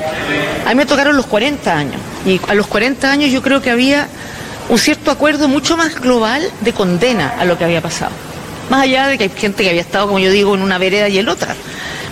A 0.67 0.69
mí 0.69 0.75
me 0.75 0.85
tocaron 0.85 1.17
los 1.17 1.25
40 1.25 1.75
años, 1.75 1.97
y 2.27 2.39
a 2.47 2.53
los 2.53 2.67
40 2.67 3.11
años 3.11 3.31
yo 3.31 3.41
creo 3.41 3.63
que 3.63 3.71
había 3.71 4.09
un 4.69 4.79
cierto 4.79 5.11
acuerdo 5.11 5.49
mucho 5.49 5.79
más 5.79 5.99
global 6.03 6.43
de 6.61 6.75
condena 6.75 7.33
a 7.39 7.47
lo 7.47 7.57
que 7.57 7.65
había 7.65 7.81
pasado. 7.81 8.13
Más 8.69 8.83
allá 8.83 9.07
de 9.07 9.17
que 9.17 9.25
hay 9.25 9.31
gente 9.35 9.63
que 9.63 9.71
había 9.71 9.81
estado, 9.81 10.07
como 10.07 10.19
yo 10.19 10.31
digo, 10.31 10.55
en 10.55 10.61
una 10.61 10.77
vereda 10.77 11.09
y 11.09 11.19
en 11.19 11.31
otra. 11.31 11.57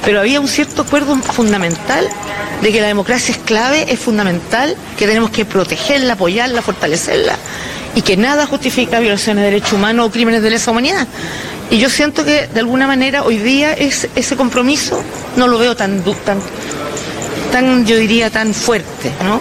Pero 0.02 0.20
había 0.20 0.40
un 0.40 0.49
cierto 0.49 0.80
acuerdo 0.80 1.14
fundamental 1.16 2.08
de 2.62 2.73
que 2.73 2.80
la 2.80 2.87
democracia 2.87 3.32
es 3.35 3.38
clave, 3.42 3.85
es 3.92 3.99
fundamental, 4.00 4.76
que 4.96 5.06
tenemos 5.06 5.28
que 5.28 5.44
protegerla, 5.44 6.14
apoyarla, 6.14 6.62
fortalecerla 6.62 7.37
y 7.97 8.03
que 8.03 8.17
nada 8.17 8.47
justifica 8.47 9.00
violaciones 9.00 9.43
de 9.43 9.50
derechos 9.50 9.73
humanos 9.73 10.07
o 10.07 10.11
crímenes 10.12 10.43
de 10.43 10.50
lesa 10.50 10.71
humanidad. 10.71 11.09
Y 11.71 11.79
yo 11.79 11.91
siento 11.91 12.25
que 12.25 12.47
de 12.47 12.61
alguna 12.61 12.87
manera 12.87 13.25
hoy 13.25 13.38
día 13.38 13.73
es, 13.73 14.09
ese 14.15 14.37
compromiso 14.37 15.03
no 15.37 15.49
lo 15.49 15.59
veo 15.59 15.75
tan, 15.75 16.05
du- 16.05 16.15
tan, 16.15 16.38
tan, 17.50 17.85
yo 17.87 17.97
diría, 17.97 18.31
tan 18.31 18.55
fuerte, 18.55 19.11
¿no? 19.25 19.41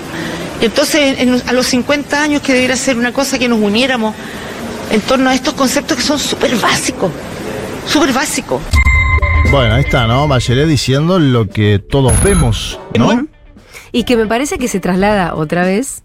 Y 0.62 0.66
entonces 0.66 1.20
en- 1.20 1.42
a 1.48 1.52
los 1.54 1.68
50 1.68 2.22
años 2.22 2.42
que 2.42 2.54
debiera 2.54 2.76
ser 2.76 2.98
una 2.98 3.12
cosa 3.14 3.38
que 3.38 3.48
nos 3.48 3.60
uniéramos 3.60 4.16
en 4.90 5.02
torno 5.02 5.30
a 5.30 5.36
estos 5.36 5.54
conceptos 5.54 5.98
que 5.98 6.04
son 6.04 6.18
súper 6.18 6.56
básicos, 6.56 7.12
súper 7.86 8.14
básicos. 8.14 8.62
Bueno, 9.52 9.76
ahí 9.76 9.82
está, 9.84 10.08
¿no? 10.08 10.28
Bachelet 10.28 10.68
diciendo 10.68 11.20
lo 11.20 11.48
que 11.50 11.80
todos 11.80 12.14
vemos, 12.24 12.80
¿no? 12.98 13.28
Y 13.92 14.04
que 14.04 14.18
me 14.18 14.26
parece 14.26 14.58
que 14.58 14.68
se 14.68 14.80
traslada 14.80 15.36
otra 15.36 15.64
vez 15.64 16.02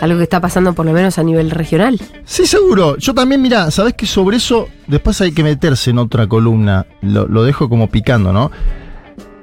Algo 0.00 0.18
que 0.18 0.24
está 0.24 0.40
pasando 0.40 0.74
por 0.74 0.84
lo 0.86 0.92
menos 0.92 1.18
a 1.18 1.22
nivel 1.22 1.50
regional. 1.50 1.98
Sí, 2.24 2.46
seguro. 2.46 2.96
Yo 2.98 3.14
también, 3.14 3.40
mira, 3.40 3.70
sabes 3.70 3.94
que 3.94 4.06
sobre 4.06 4.36
eso 4.36 4.68
después 4.86 5.20
hay 5.20 5.32
que 5.32 5.42
meterse 5.42 5.90
en 5.90 5.98
otra 5.98 6.26
columna. 6.26 6.86
Lo, 7.00 7.26
lo 7.26 7.42
dejo 7.42 7.68
como 7.68 7.88
picando, 7.88 8.32
¿no? 8.32 8.50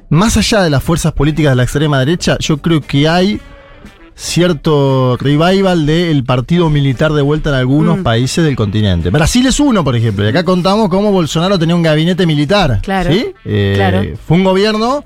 Más 0.10 0.38
allá 0.38 0.62
de 0.62 0.70
las 0.70 0.84
fuerzas 0.84 1.14
políticas 1.14 1.54
de 1.54 1.56
la 1.56 1.64
extrema 1.64 1.98
derecha, 2.00 2.38
yo 2.40 2.58
creo 2.58 2.82
que 2.82 3.08
hay 3.10 3.42
cierto 4.16 5.18
revival 5.20 5.86
del 5.88 6.24
partido 6.24 6.70
militar 6.70 7.14
de 7.14 7.24
vuelta 7.24 7.50
en 7.50 7.56
algunos 7.56 7.98
Mm. 8.00 8.04
países 8.04 8.44
del 8.44 8.56
continente. 8.56 9.10
Brasil 9.10 9.46
es 9.48 9.60
uno, 9.60 9.84
por 9.84 9.96
ejemplo, 9.96 10.24
y 10.24 10.28
acá 10.30 10.44
contamos 10.44 10.90
cómo 10.90 11.12
Bolsonaro 11.12 11.58
tenía 11.58 11.76
un 11.76 11.82
gabinete 11.82 12.26
militar. 12.28 12.80
Claro, 12.84 13.12
¿sí? 13.12 13.34
Eh, 13.44 13.74
claro. 13.76 14.02
Fue 14.28 14.38
un 14.38 14.44
gobierno, 14.44 15.04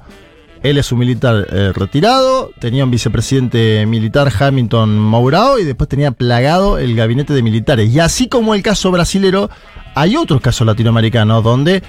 él 0.64 0.78
es 0.78 0.92
un 0.92 1.00
militar 1.00 1.48
eh, 1.52 1.72
retirado, 1.74 2.52
tenía 2.60 2.84
un 2.84 2.92
vicepresidente 2.92 3.86
militar 3.86 4.32
Hamilton 4.38 5.00
Mourao 5.00 5.60
y 5.60 5.64
después 5.64 5.88
tenía 5.88 6.12
plagado 6.12 6.78
el 6.78 6.96
gabinete 6.96 7.34
de 7.34 7.44
militares. 7.44 7.94
Y 7.94 8.00
así 8.00 8.28
como 8.28 8.56
el 8.56 8.64
caso 8.64 8.92
brasilero, 8.92 9.50
hay 9.96 10.16
otros 10.16 10.42
casos 10.42 10.66
latinoamericanos 10.66 11.44
donde 11.44 11.84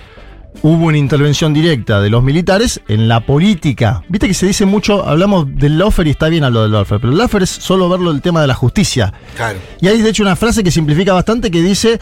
hubo 0.62 0.86
una 0.86 0.98
intervención 0.98 1.54
directa 1.54 2.00
de 2.00 2.10
los 2.10 2.22
militares 2.22 2.80
en 2.88 3.08
la 3.08 3.20
política. 3.20 4.02
Viste 4.08 4.26
que 4.26 4.34
se 4.34 4.46
dice 4.46 4.66
mucho, 4.66 5.06
hablamos 5.06 5.46
del 5.54 5.78
lawfare 5.78 6.08
y 6.08 6.12
está 6.12 6.28
bien 6.28 6.44
hablar 6.44 6.64
del 6.64 6.72
lawfare, 6.72 7.00
pero 7.00 7.12
el 7.12 7.18
lawfare 7.18 7.44
es 7.44 7.50
solo 7.50 7.88
verlo 7.88 8.10
el 8.10 8.20
tema 8.20 8.40
de 8.40 8.46
la 8.46 8.54
justicia. 8.54 9.12
Claro. 9.36 9.58
Y 9.80 9.88
hay 9.88 10.00
de 10.02 10.10
hecho 10.10 10.22
una 10.22 10.36
frase 10.36 10.64
que 10.64 10.70
simplifica 10.70 11.12
bastante 11.12 11.50
que 11.50 11.62
dice, 11.62 12.00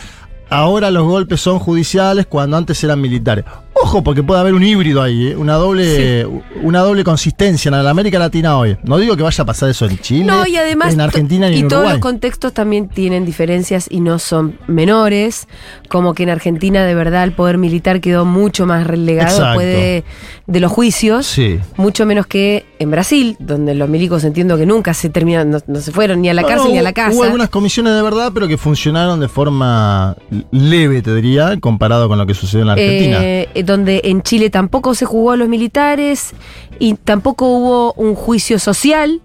ahora 0.48 0.90
los 0.90 1.04
golpes 1.04 1.40
son 1.40 1.58
judiciales 1.58 2.26
cuando 2.26 2.56
antes 2.56 2.82
eran 2.82 3.00
militares. 3.00 3.44
Ojo, 3.82 4.02
porque 4.02 4.22
puede 4.22 4.40
haber 4.40 4.54
un 4.54 4.62
híbrido 4.62 5.02
ahí, 5.02 5.28
¿eh? 5.28 5.36
una, 5.36 5.54
doble, 5.54 6.26
una 6.62 6.80
doble 6.80 7.04
consistencia 7.04 7.68
en 7.68 7.84
la 7.84 7.90
América 7.90 8.18
Latina 8.18 8.56
hoy. 8.58 8.76
No 8.84 8.98
digo 8.98 9.16
que 9.16 9.22
vaya 9.22 9.42
a 9.42 9.44
pasar 9.44 9.68
eso 9.68 9.84
en 9.86 9.98
Chile, 9.98 10.24
No, 10.24 10.46
y 10.46 10.56
además. 10.56 10.94
en 10.94 11.00
Argentina 11.00 11.48
ni 11.48 11.56
y 11.56 11.60
en 11.60 11.68
todos 11.68 11.80
Uruguay. 11.80 11.96
los 11.96 12.02
contextos 12.02 12.52
también 12.54 12.88
tienen 12.88 13.24
diferencias 13.26 13.86
y 13.90 14.00
no 14.00 14.18
son 14.18 14.58
menores. 14.66 15.46
Como 15.88 16.14
que 16.14 16.22
en 16.22 16.30
Argentina, 16.30 16.84
de 16.84 16.94
verdad, 16.94 17.24
el 17.24 17.32
poder 17.32 17.58
militar 17.58 18.00
quedó 18.00 18.24
mucho 18.24 18.66
más 18.66 18.86
relegado 18.86 19.44
después 19.44 19.66
de, 19.66 20.04
de 20.46 20.60
los 20.60 20.72
juicios. 20.72 21.26
Sí. 21.26 21.58
Mucho 21.76 22.06
menos 22.06 22.26
que 22.26 22.64
en 22.78 22.90
Brasil, 22.90 23.36
donde 23.38 23.74
los 23.74 23.88
milicos 23.88 24.24
entiendo 24.24 24.56
que 24.56 24.66
nunca 24.66 24.94
se 24.94 25.10
terminan, 25.10 25.50
no, 25.50 25.58
no 25.66 25.80
se 25.80 25.92
fueron 25.92 26.22
ni 26.22 26.28
a 26.30 26.34
la 26.34 26.42
cárcel 26.42 26.68
no, 26.68 26.72
ni 26.72 26.78
a 26.78 26.82
la 26.82 26.92
casa. 26.92 27.14
Hubo 27.14 27.24
algunas 27.24 27.50
comisiones 27.50 27.94
de 27.94 28.02
verdad, 28.02 28.30
pero 28.32 28.48
que 28.48 28.56
funcionaron 28.56 29.20
de 29.20 29.28
forma 29.28 30.16
leve, 30.50 31.02
te 31.02 31.14
diría, 31.14 31.56
comparado 31.60 32.08
con 32.08 32.18
lo 32.18 32.26
que 32.26 32.34
sucedió 32.34 32.62
en 32.62 32.66
la 32.68 32.72
Argentina. 32.72 33.18
Eh, 33.22 33.48
donde 33.66 34.00
en 34.04 34.22
Chile 34.22 34.48
tampoco 34.50 34.94
se 34.94 35.04
jugó 35.04 35.32
a 35.32 35.36
los 35.36 35.48
militares 35.48 36.32
y 36.78 36.94
tampoco 36.94 37.48
hubo 37.48 37.92
un 37.94 38.14
juicio 38.14 38.58
social 38.58 39.20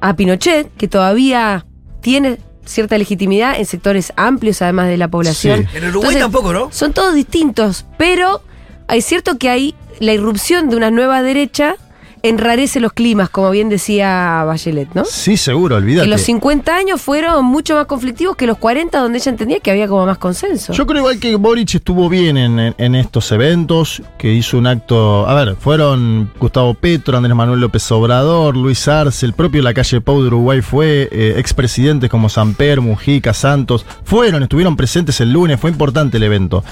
a 0.00 0.14
Pinochet, 0.14 0.72
que 0.76 0.88
todavía 0.88 1.66
tiene 2.00 2.38
cierta 2.64 2.96
legitimidad 2.96 3.58
en 3.58 3.66
sectores 3.66 4.12
amplios, 4.16 4.62
además 4.62 4.88
de 4.88 4.96
la 4.96 5.08
población. 5.08 5.66
Sí. 5.70 5.78
En 5.78 5.88
Uruguay 5.88 6.16
tampoco, 6.18 6.52
¿no? 6.52 6.70
Son 6.72 6.92
todos 6.92 7.14
distintos, 7.14 7.86
pero 7.98 8.42
hay 8.86 9.02
cierto 9.02 9.38
que 9.38 9.48
hay 9.48 9.74
la 9.98 10.12
irrupción 10.12 10.68
de 10.70 10.76
una 10.76 10.90
nueva 10.90 11.22
derecha 11.22 11.76
enrarece 12.22 12.80
los 12.80 12.92
climas, 12.92 13.30
como 13.30 13.50
bien 13.50 13.68
decía 13.68 14.44
Bachelet, 14.46 14.92
¿no? 14.94 15.04
Sí, 15.04 15.36
seguro, 15.36 15.76
Que 15.76 15.82
olvídate. 15.82 16.08
los 16.08 16.20
50 16.20 16.76
años 16.76 17.00
fueron 17.00 17.44
mucho 17.44 17.74
más 17.74 17.86
conflictivos 17.86 18.36
que 18.36 18.46
los 18.46 18.58
40, 18.58 18.98
donde 18.98 19.18
ella 19.18 19.30
entendía 19.30 19.58
que 19.60 19.70
había 19.70 19.88
como 19.88 20.04
más 20.06 20.18
consenso. 20.18 20.72
Yo 20.72 20.86
creo 20.86 20.98
igual 21.00 21.18
que 21.18 21.34
Boric 21.36 21.74
estuvo 21.76 22.08
bien 22.08 22.36
en, 22.36 22.58
en- 22.58 22.74
en 22.78 22.94
estos 22.94 23.30
eventos, 23.32 24.02
que 24.18 24.32
hizo 24.32 24.58
un 24.58 24.66
acto. 24.66 25.26
A 25.28 25.34
ver, 25.34 25.56
fueron 25.56 26.30
Gustavo 26.38 26.74
Petro, 26.74 27.16
Andrés 27.16 27.34
Manuel 27.34 27.60
López 27.60 27.90
Obrador, 27.92 28.56
Luis 28.56 28.86
Arce, 28.88 29.24
el 29.24 29.32
propio 29.32 29.62
La 29.62 29.72
Calle 29.74 30.00
Pau 30.00 30.20
de 30.20 30.26
Uruguay 30.28 30.60
fue, 30.62 31.08
eh, 31.10 31.34
expresidentes 31.38 32.10
como 32.10 32.28
Samper, 32.28 32.80
Mujica, 32.80 33.32
Santos, 33.32 33.86
fueron, 34.04 34.42
estuvieron 34.42 34.76
presentes 34.76 35.20
el 35.20 35.32
lunes, 35.32 35.58
fue 35.58 35.70
importante 35.70 36.18
el 36.18 36.22
evento. 36.24 36.62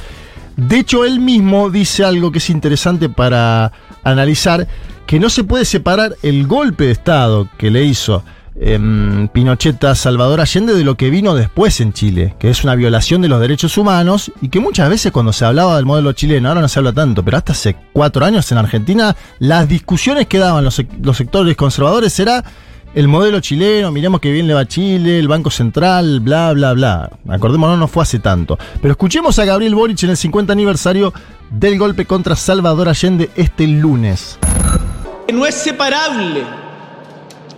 De 0.57 0.79
hecho, 0.81 1.05
él 1.05 1.21
mismo 1.21 1.71
dice 1.71 2.05
algo 2.05 2.33
que 2.33 2.39
es 2.39 2.51
interesante 2.51 3.09
para 3.09 3.71
analizar, 4.03 4.67
que 5.09 5.19
no 5.19 5.31
se 5.31 5.43
puede 5.43 5.65
separar 5.65 6.15
el 6.23 6.47
golpe 6.47 6.85
de 6.85 6.91
Estado 6.93 7.49
que 7.57 7.71
le 7.71 7.83
hizo 7.83 8.23
em, 8.61 9.27
Pinochet 9.29 9.83
a 9.85 9.95
Salvador 9.95 10.41
Allende 10.43 10.75
de 10.75 10.85
lo 10.85 10.97
que 10.99 11.09
vino 11.09 11.35
después 11.35 11.81
en 11.81 11.95
Chile, 11.95 12.35
que 12.39 12.51
es 12.51 12.63
una 12.63 12.75
violación 12.75 13.23
de 13.23 13.29
los 13.29 13.41
derechos 13.41 13.79
humanos 13.79 14.31
y 14.43 14.51
que 14.51 14.61
muchas 14.61 14.91
veces 14.91 15.11
cuando 15.11 15.33
se 15.33 15.47
hablaba 15.47 15.77
del 15.77 15.87
modelo 15.87 16.13
chileno, 16.13 16.49
ahora 16.51 16.61
no 16.61 16.69
se 16.69 16.79
habla 16.79 16.93
tanto, 16.93 17.25
pero 17.25 17.39
hasta 17.39 17.53
hace 17.53 17.75
cuatro 17.95 18.23
años 18.27 18.53
en 18.53 18.59
Argentina, 18.59 19.17
las 19.39 19.67
discusiones 19.67 20.27
que 20.27 20.39
daban 20.39 20.63
los, 20.63 20.79
sec- 20.79 20.99
los 21.03 21.17
sectores 21.17 21.57
conservadores 21.57 22.19
era 22.21 22.45
el 22.95 23.09
modelo 23.09 23.41
chileno, 23.41 23.91
miremos 23.91 24.21
que 24.21 24.31
bien 24.31 24.47
le 24.47 24.53
va 24.53 24.67
Chile, 24.69 25.19
el 25.19 25.29
Banco 25.29 25.51
Central, 25.51 26.21
bla, 26.21 26.53
bla, 26.53 26.75
bla. 26.75 27.11
Acordémonos, 27.29 27.79
no 27.79 27.89
fue 27.89 28.03
hace 28.03 28.19
tanto. 28.19 28.59
Pero 28.83 28.93
escuchemos 28.93 29.39
a 29.39 29.45
Gabriel 29.47 29.75
Boric 29.75 30.03
en 30.03 30.11
el 30.11 30.17
50 30.19 30.53
aniversario 30.53 31.15
del 31.51 31.79
golpe 31.79 32.05
contra 32.07 32.35
Salvador 32.37 32.89
Allende 32.89 33.31
este 33.37 33.67
lunes. 33.67 34.39
No 35.33 35.47
es 35.47 35.57
separable 35.57 36.43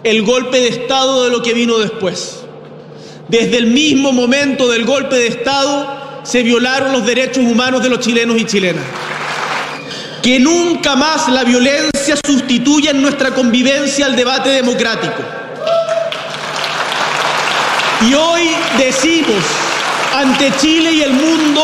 el 0.03 0.23
golpe 0.23 0.59
de 0.59 0.69
Estado 0.69 1.25
de 1.25 1.31
lo 1.31 1.41
que 1.41 1.55
vino 1.55 1.79
después. 1.79 2.41
Desde 3.29 3.59
el 3.59 3.67
mismo 3.67 4.13
momento 4.13 4.69
del 4.69 4.85
golpe 4.85 5.15
de 5.15 5.29
Estado 5.29 6.21
se 6.25 6.43
violaron 6.43 6.93
los 6.93 7.07
derechos 7.07 7.45
humanos 7.45 7.81
de 7.81 7.89
los 7.89 8.01
chilenos 8.01 8.39
y 8.39 8.45
chilenas. 8.45 8.83
Que 10.21 10.41
nunca 10.41 10.97
más 10.97 11.29
la 11.29 11.45
violencia 11.45 12.17
sustituya 12.27 12.91
en 12.91 13.03
nuestra 13.03 13.31
convivencia 13.31 14.07
al 14.07 14.17
debate 14.17 14.49
democrático. 14.49 15.23
Y 18.01 18.15
hoy 18.15 18.51
decimos 18.79 19.45
ante 20.17 20.53
Chile 20.57 20.91
y 20.91 21.03
el 21.03 21.13
mundo, 21.13 21.63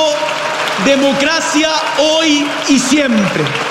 democracia 0.85 1.71
hoy 1.99 2.47
y 2.69 2.79
siempre. 2.79 3.66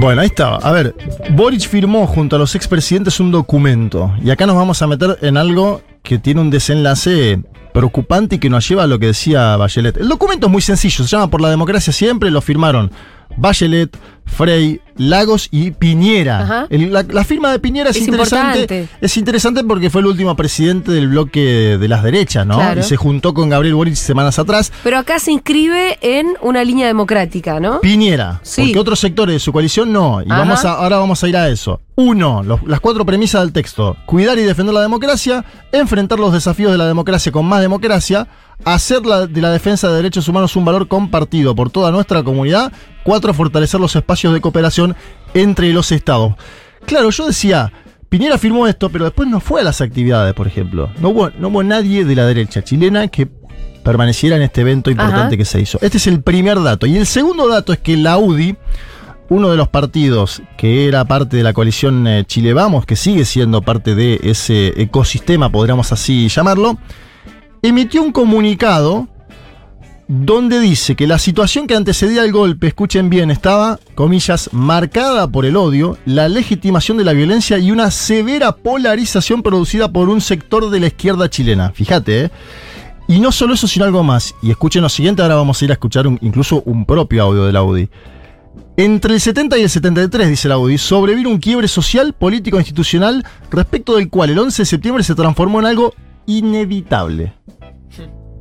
Bueno, 0.00 0.22
ahí 0.22 0.28
estaba. 0.28 0.56
A 0.56 0.72
ver, 0.72 0.94
Boric 1.32 1.68
firmó 1.68 2.06
junto 2.06 2.36
a 2.36 2.38
los 2.38 2.54
expresidentes 2.54 3.20
un 3.20 3.30
documento. 3.30 4.10
Y 4.24 4.30
acá 4.30 4.46
nos 4.46 4.56
vamos 4.56 4.80
a 4.80 4.86
meter 4.86 5.18
en 5.20 5.36
algo 5.36 5.82
que 6.02 6.18
tiene 6.18 6.40
un 6.40 6.48
desenlace 6.48 7.42
preocupante 7.74 8.36
y 8.36 8.38
que 8.38 8.48
nos 8.48 8.66
lleva 8.66 8.84
a 8.84 8.86
lo 8.86 8.98
que 8.98 9.08
decía 9.08 9.58
Bachelet. 9.58 9.98
El 9.98 10.08
documento 10.08 10.46
es 10.46 10.52
muy 10.52 10.62
sencillo, 10.62 11.04
se 11.04 11.10
llama 11.10 11.28
Por 11.28 11.42
la 11.42 11.50
Democracia 11.50 11.92
Siempre, 11.92 12.30
lo 12.30 12.40
firmaron 12.40 12.90
Bachelet, 13.36 13.96
Frey, 14.26 14.80
Lagos 14.96 15.48
y 15.50 15.72
Piñera. 15.72 16.66
El- 16.70 16.92
la, 16.92 17.02
la 17.02 17.24
firma 17.24 17.50
de 17.50 17.58
Piñera 17.58 17.90
es, 17.90 17.96
Es 17.96 18.06
interesante. 18.06 18.60
importante. 18.60 18.88
Es 19.00 19.16
interesante 19.16 19.64
porque 19.64 19.90
fue 19.90 20.02
el 20.02 20.06
último 20.06 20.36
presidente 20.36 20.92
del 20.92 21.08
bloque 21.08 21.76
de 21.78 21.88
las 21.88 22.02
derechas, 22.04 22.46
¿no? 22.46 22.54
Claro. 22.56 22.80
Y 22.80 22.84
se 22.84 22.96
juntó 22.96 23.34
con 23.34 23.48
Gabriel 23.48 23.74
Boric 23.74 23.94
semanas 23.96 24.38
atrás. 24.38 24.72
Pero 24.84 24.98
acá 24.98 25.18
se 25.18 25.32
inscribe 25.32 25.98
en 26.00 26.34
una 26.42 26.62
línea 26.62 26.86
democrática, 26.86 27.58
¿no? 27.58 27.80
Piñera, 27.80 28.38
Sí. 28.42 28.62
porque 28.62 28.78
otros 28.78 29.00
sectores 29.00 29.34
de 29.34 29.40
su 29.40 29.52
coalición 29.52 29.92
no. 29.92 30.22
Y 30.22 30.26
Ajá. 30.30 30.38
vamos 30.38 30.64
a, 30.64 30.72
ahora 30.74 30.98
vamos 30.98 31.24
a 31.24 31.28
ir 31.28 31.36
a 31.36 31.48
eso. 31.48 31.80
Uno, 31.96 32.42
los- 32.44 32.62
las 32.62 32.78
cuatro 32.80 33.04
premisas 33.04 33.42
del 33.42 33.52
texto. 33.52 33.96
Cuidar 34.06 34.38
y 34.38 34.42
defender 34.42 34.74
la 34.74 34.80
democracia, 34.82 35.44
enfrentar 35.72 36.18
los 36.20 36.32
desafíos 36.32 36.70
de 36.72 36.78
la 36.78 36.86
democracia 36.86 37.32
con 37.32 37.46
más 37.46 37.60
democracia, 37.60 38.28
hacer 38.64 39.04
la- 39.06 39.26
de 39.26 39.40
la 39.40 39.50
defensa 39.50 39.88
de 39.88 39.96
derechos 39.96 40.28
humanos 40.28 40.56
un 40.56 40.64
valor 40.64 40.88
compartido 40.88 41.54
por 41.54 41.70
toda 41.70 41.90
nuestra 41.90 42.22
comunidad. 42.22 42.72
Cuatro, 43.02 43.32
fortalecer 43.34 43.80
los 43.80 43.96
espacios 43.96 44.32
de 44.34 44.40
cooperación 44.40 44.94
entre 45.34 45.72
los 45.72 45.90
estados. 45.92 46.34
Claro, 46.86 47.10
yo 47.10 47.26
decía, 47.26 47.72
Piñera 48.08 48.38
firmó 48.38 48.66
esto, 48.66 48.90
pero 48.90 49.04
después 49.04 49.28
no 49.28 49.40
fue 49.40 49.60
a 49.60 49.64
las 49.64 49.80
actividades, 49.80 50.34
por 50.34 50.46
ejemplo. 50.46 50.90
No 51.00 51.10
hubo, 51.10 51.30
no 51.38 51.48
hubo 51.48 51.62
nadie 51.62 52.04
de 52.04 52.14
la 52.16 52.26
derecha 52.26 52.62
chilena 52.64 53.06
que 53.08 53.28
permaneciera 53.84 54.36
en 54.36 54.42
este 54.42 54.60
evento 54.62 54.90
importante 54.90 55.20
Ajá. 55.34 55.36
que 55.36 55.44
se 55.44 55.60
hizo. 55.60 55.78
Este 55.80 55.98
es 55.98 56.06
el 56.06 56.22
primer 56.22 56.60
dato. 56.62 56.86
Y 56.86 56.96
el 56.96 57.06
segundo 57.06 57.48
dato 57.48 57.72
es 57.72 57.78
que 57.78 57.96
la 57.96 58.18
UDI, 58.18 58.56
uno 59.30 59.48
de 59.50 59.56
los 59.56 59.68
partidos 59.68 60.42
que 60.58 60.86
era 60.88 61.04
parte 61.04 61.36
de 61.36 61.42
la 61.44 61.52
coalición 61.52 62.06
eh, 62.06 62.24
Chile 62.26 62.52
Vamos, 62.52 62.84
que 62.84 62.96
sigue 62.96 63.24
siendo 63.24 63.62
parte 63.62 63.94
de 63.94 64.18
ese 64.24 64.74
ecosistema, 64.82 65.50
podríamos 65.50 65.92
así 65.92 66.28
llamarlo, 66.28 66.78
emitió 67.62 68.02
un 68.02 68.12
comunicado 68.12 69.08
donde 70.12 70.58
dice 70.58 70.96
que 70.96 71.06
la 71.06 71.20
situación 71.20 71.68
que 71.68 71.76
antecedía 71.76 72.22
al 72.22 72.32
golpe, 72.32 72.66
escuchen 72.66 73.10
bien, 73.10 73.30
estaba, 73.30 73.78
comillas, 73.94 74.50
marcada 74.52 75.28
por 75.28 75.46
el 75.46 75.56
odio, 75.56 75.98
la 76.04 76.28
legitimación 76.28 76.96
de 76.96 77.04
la 77.04 77.12
violencia 77.12 77.58
y 77.58 77.70
una 77.70 77.92
severa 77.92 78.56
polarización 78.56 79.40
producida 79.42 79.92
por 79.92 80.08
un 80.08 80.20
sector 80.20 80.68
de 80.68 80.80
la 80.80 80.88
izquierda 80.88 81.30
chilena. 81.30 81.70
Fíjate, 81.70 82.24
¿eh? 82.24 82.30
Y 83.06 83.20
no 83.20 83.30
solo 83.30 83.54
eso, 83.54 83.68
sino 83.68 83.84
algo 83.84 84.02
más. 84.02 84.34
Y 84.42 84.50
escuchen 84.50 84.82
lo 84.82 84.88
siguiente, 84.88 85.22
ahora 85.22 85.36
vamos 85.36 85.62
a 85.62 85.64
ir 85.64 85.70
a 85.70 85.74
escuchar 85.74 86.06
incluso 86.22 86.62
un 86.64 86.86
propio 86.86 87.22
audio 87.22 87.44
de 87.44 87.52
la 87.52 87.62
UDI. 87.62 87.88
Entre 88.76 89.14
el 89.14 89.20
70 89.20 89.58
y 89.58 89.62
el 89.62 89.70
73, 89.70 90.28
dice 90.28 90.48
la 90.48 90.58
UDI, 90.58 90.78
sobrevino 90.78 91.28
un 91.28 91.38
quiebre 91.38 91.68
social, 91.68 92.14
político 92.14 92.56
e 92.56 92.60
institucional, 92.60 93.24
respecto 93.50 93.94
del 93.94 94.08
cual 94.08 94.30
el 94.30 94.38
11 94.40 94.62
de 94.62 94.66
septiembre 94.66 95.04
se 95.04 95.14
transformó 95.14 95.60
en 95.60 95.66
algo 95.66 95.94
inevitable. 96.26 97.32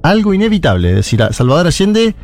Algo 0.03 0.33
inevitable, 0.33 0.89
es 0.91 0.95
decir, 0.95 1.21
a 1.23 1.33
Salvador 1.33 1.67
Allende 1.67 2.15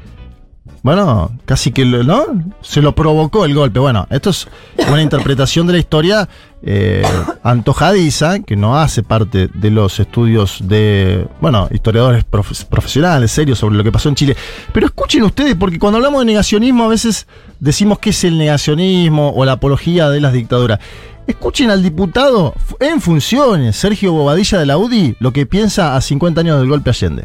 Bueno, 0.81 1.31
casi 1.45 1.71
que, 1.71 1.83
lo- 1.83 2.03
¿no? 2.03 2.23
Se 2.61 2.81
lo 2.81 2.93
provocó 2.95 3.43
el 3.45 3.53
golpe. 3.55 3.79
Bueno, 3.79 4.07
esto 4.11 4.29
es 4.29 4.47
una 4.87 5.01
interpretación 5.01 5.65
de 5.67 5.73
la 5.73 5.79
historia 5.79 6.29
eh, 6.67 7.03
antojadiza, 7.43 8.39
que 8.39 8.55
no 8.55 8.77
hace 8.77 9.03
parte 9.03 9.49
de 9.53 9.71
los 9.71 9.99
estudios 9.99 10.59
de, 10.67 11.27
bueno, 11.41 11.67
historiadores 11.71 12.25
profe- 12.29 12.65
profesionales, 12.65 13.31
serios, 13.31 13.59
sobre 13.59 13.75
lo 13.75 13.83
que 13.83 13.91
pasó 13.91 14.09
en 14.09 14.15
Chile. 14.15 14.35
Pero 14.73 14.85
escuchen 14.87 15.23
ustedes, 15.23 15.55
porque 15.55 15.79
cuando 15.79 15.97
hablamos 15.97 16.21
de 16.21 16.25
negacionismo 16.25 16.85
a 16.85 16.87
veces 16.87 17.27
decimos 17.59 17.99
que 17.99 18.11
es 18.11 18.23
el 18.23 18.37
negacionismo 18.37 19.31
o 19.35 19.43
la 19.45 19.53
apología 19.53 20.09
de 20.09 20.21
las 20.21 20.33
dictaduras. 20.33 20.79
Escuchen 21.27 21.71
al 21.71 21.81
diputado 21.81 22.53
en 22.79 23.01
funciones, 23.01 23.75
Sergio 23.75 24.13
Bobadilla 24.13 24.59
de 24.59 24.65
la 24.67 24.77
UDI, 24.77 25.15
lo 25.19 25.33
que 25.33 25.47
piensa 25.47 25.95
a 25.95 26.01
50 26.01 26.41
años 26.41 26.59
del 26.59 26.69
golpe 26.69 26.91
Allende. 26.91 27.23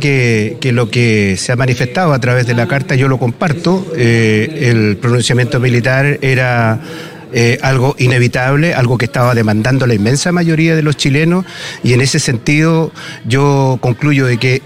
Que, 0.00 0.58
que 0.60 0.70
lo 0.72 0.90
que 0.90 1.36
se 1.36 1.50
ha 1.50 1.56
manifestado 1.56 2.12
a 2.12 2.20
través 2.20 2.46
de 2.46 2.54
la 2.54 2.68
carta 2.68 2.94
yo 2.94 3.08
lo 3.08 3.18
comparto. 3.18 3.86
Eh, 3.96 4.70
el 4.70 4.98
pronunciamiento 4.98 5.58
militar 5.58 6.18
era 6.20 6.80
eh, 7.32 7.58
algo 7.62 7.96
inevitable, 7.98 8.74
algo 8.74 8.98
que 8.98 9.06
estaba 9.06 9.34
demandando 9.34 9.86
la 9.86 9.94
inmensa 9.94 10.30
mayoría 10.32 10.76
de 10.76 10.82
los 10.82 10.96
chilenos 10.96 11.44
y 11.82 11.92
en 11.92 12.00
ese 12.00 12.18
sentido 12.18 12.92
yo 13.24 13.78
concluyo 13.80 14.26
de 14.26 14.38
que 14.38 14.62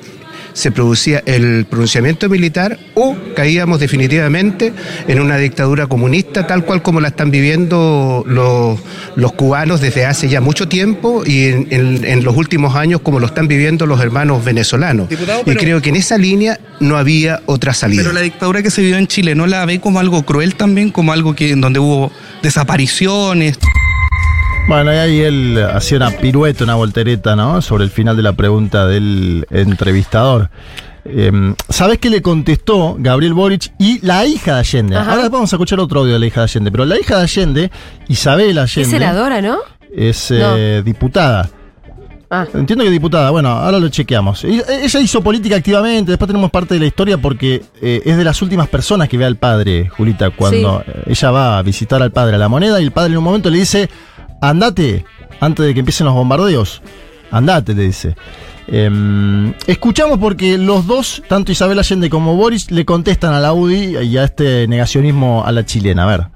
se 0.55 0.71
producía 0.71 1.23
el 1.27 1.67
pronunciamiento 1.69 2.29
militar 2.31 2.79
o 2.95 3.15
caíamos 3.37 3.79
definitivamente 3.81 4.73
en 5.09 5.21
una 5.21 5.37
dictadura 5.37 5.87
comunista 5.89 6.47
tal 6.47 6.65
cual 6.65 6.81
como 6.81 7.01
la 7.01 7.09
están 7.09 7.31
viviendo 7.31 8.25
los, 8.27 8.79
los 9.17 9.33
cubanos 9.33 9.81
desde 9.83 10.07
hace 10.07 10.29
ya 10.29 10.41
mucho 10.41 10.67
tiempo 10.69 11.23
y 11.27 11.45
en, 11.49 11.67
en- 11.71 12.05
en 12.05 12.25
los 12.25 12.37
últimos 12.37 12.75
años 12.77 13.01
como 13.03 13.21
lo 13.21 13.27
están 13.27 13.49
viviendo 13.49 13.85
los 13.87 14.01
hermanos 14.01 14.43
venezolanos. 14.45 15.09
Diputado, 15.09 15.41
y 15.43 15.45
pero- 15.45 15.61
creo 15.61 15.83
que 15.83 15.91
en 15.91 15.97
esa 15.97 16.17
línea 16.17 16.59
no 16.81 16.97
había 16.97 17.43
otra 17.47 17.75
salida. 17.75 18.03
Pero 18.03 18.15
la 18.15 18.21
dictadura 18.23 18.63
que 18.63 18.71
se 18.71 18.81
vivió 18.81 18.97
en 18.97 19.07
Chile, 19.07 19.35
¿no 19.35 19.47
la 19.47 19.65
ve 19.67 19.81
como 19.81 19.99
algo 20.01 20.25
cruel 20.25 20.55
también? 20.55 20.91
Como 20.91 21.13
algo 21.13 21.35
que 21.35 21.51
en 21.51 21.61
donde 21.61 21.79
hubo 21.81 22.11
desapariciones. 22.43 23.59
Bueno, 24.67 24.93
y 24.95 24.97
ahí 24.97 25.21
él 25.21 25.63
hacía 25.73 25.99
una 25.99 26.11
pirueta, 26.11 26.65
una 26.65 26.75
voltereta, 26.75 27.37
¿no? 27.37 27.61
Sobre 27.61 27.85
el 27.85 27.91
final 27.91 28.17
de 28.17 28.23
la 28.23 28.33
pregunta 28.33 28.87
del 28.87 29.47
entrevistador. 29.51 30.49
Eh, 31.05 31.55
¿Sabes 31.69 31.99
qué 31.99 32.09
le 32.09 32.23
contestó 32.23 32.97
Gabriel 32.99 33.35
Boric 33.35 33.73
y 33.79 34.05
la 34.05 34.25
hija 34.25 34.55
de 34.55 34.61
Allende? 34.61 34.97
Ajá. 34.97 35.13
Ahora 35.13 35.29
vamos 35.29 35.53
a 35.53 35.57
escuchar 35.57 35.79
otro 35.81 36.01
audio 36.01 36.15
de 36.15 36.19
la 36.19 36.27
hija 36.27 36.41
de 36.41 36.45
Allende. 36.45 36.71
Pero 36.73 36.87
la 36.87 36.99
hija 36.99 37.17
de 37.19 37.23
Allende, 37.25 37.71
Isabel 38.09 38.57
Es 38.57 38.77
Allende, 38.77 38.91
senadora, 38.99 39.43
¿no? 39.43 39.59
es 39.95 40.31
eh, 40.31 40.83
diputada. 40.85 41.49
Ah. 42.31 42.47
Entiendo 42.55 42.85
que 42.85 42.91
diputada, 42.91 43.31
bueno, 43.31 43.51
ahora 43.51 43.79
lo 43.79 43.89
chequeamos. 43.91 44.43
Ella 44.45 44.65
ella 44.83 45.01
hizo 45.01 45.23
política 45.23 45.57
activamente, 45.57 46.11
después 46.11 46.27
tenemos 46.27 46.51
parte 46.51 46.73
de 46.75 46.81
la 46.81 46.87
historia 46.87 47.19
porque 47.19 47.63
eh, 47.83 48.01
es 48.05 48.17
de 48.17 48.25
las 48.25 48.41
últimas 48.41 48.67
personas 48.69 49.09
que 49.11 49.19
ve 49.19 49.27
al 49.27 49.37
padre, 49.37 49.89
Julita, 49.91 50.31
cuando 50.31 50.83
Sí. 50.85 50.91
eh, 50.91 51.03
ella 51.09 51.31
va 51.31 51.59
a 51.59 51.63
visitar 51.63 52.03
al 52.03 52.11
padre 52.13 52.37
a 52.37 52.39
la 52.39 52.49
moneda 52.49 52.81
y 52.81 52.85
el 52.85 52.91
padre 52.93 53.13
en 53.13 53.19
un 53.19 53.25
momento 53.25 53.51
le 53.51 53.59
dice, 53.59 53.89
andate, 54.49 55.05
antes 55.41 55.67
de 55.67 55.75
que 55.75 55.81
empiecen 55.81 56.07
los 56.07 56.15
bombardeos, 56.15 56.83
andate, 57.31 57.75
le 57.75 57.83
dice. 57.83 58.17
Em, 58.67 59.53
escuchamos 59.67 60.19
porque 60.19 60.57
los 60.57 60.87
dos, 60.87 61.23
tanto 61.29 61.53
Isabel 61.53 61.79
Allende 61.79 62.09
como 62.09 62.35
Boris, 62.35 62.71
le 62.71 62.85
contestan 62.85 63.35
a 63.35 63.41
la 63.41 63.53
UDI 63.53 63.99
y 63.99 64.17
a 64.17 64.25
este 64.25 64.67
negacionismo 64.69 65.45
a 65.45 65.53
la 65.53 65.65
chilena. 65.67 66.05
A 66.05 66.07
ver. 66.07 66.27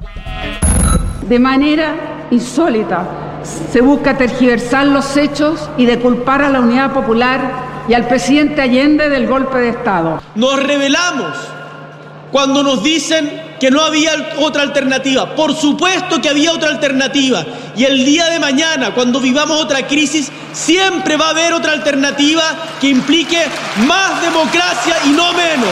De 1.29 1.39
manera 1.39 2.27
insólita, 2.31 3.41
se 3.43 3.81
busca 3.81 4.17
tergiversar 4.17 4.87
los 4.87 5.17
hechos 5.17 5.71
y 5.79 5.87
de 5.87 5.99
culpar 5.99 6.43
a 6.43 6.51
la 6.51 6.61
unidad 6.61 6.93
popular 6.93 7.85
y 7.89 7.95
al 7.95 8.07
presidente 8.07 8.61
Allende 8.61 9.09
del 9.09 9.27
golpe 9.27 9.59
de 9.59 9.71
Estado. 9.71 10.23
Nos 10.35 10.63
revelamos 10.63 11.35
cuando 12.31 12.63
nos 12.63 12.83
dicen 12.83 13.48
que 13.61 13.71
no 13.71 13.81
había 13.83 14.13
otra 14.39 14.63
alternativa. 14.63 15.35
Por 15.35 15.55
supuesto 15.55 16.21
que 16.21 16.29
había 16.29 16.53
otra 16.53 16.71
alternativa. 16.71 17.45
Y 17.77 17.85
el 17.85 18.05
día 18.05 18.27
de 18.31 18.39
mañana, 18.41 18.95
cuando 18.95 19.21
vivamos 19.21 19.61
otra 19.63 19.87
crisis, 19.87 20.31
siempre 20.53 21.17
va 21.17 21.29
a 21.29 21.31
haber 21.31 21.53
otra 21.53 21.73
alternativa 21.73 22.43
que 22.81 22.89
implique 22.89 23.39
más 23.87 24.21
democracia 24.23 24.97
y 25.07 25.11
no 25.11 25.33
menos. 25.33 25.69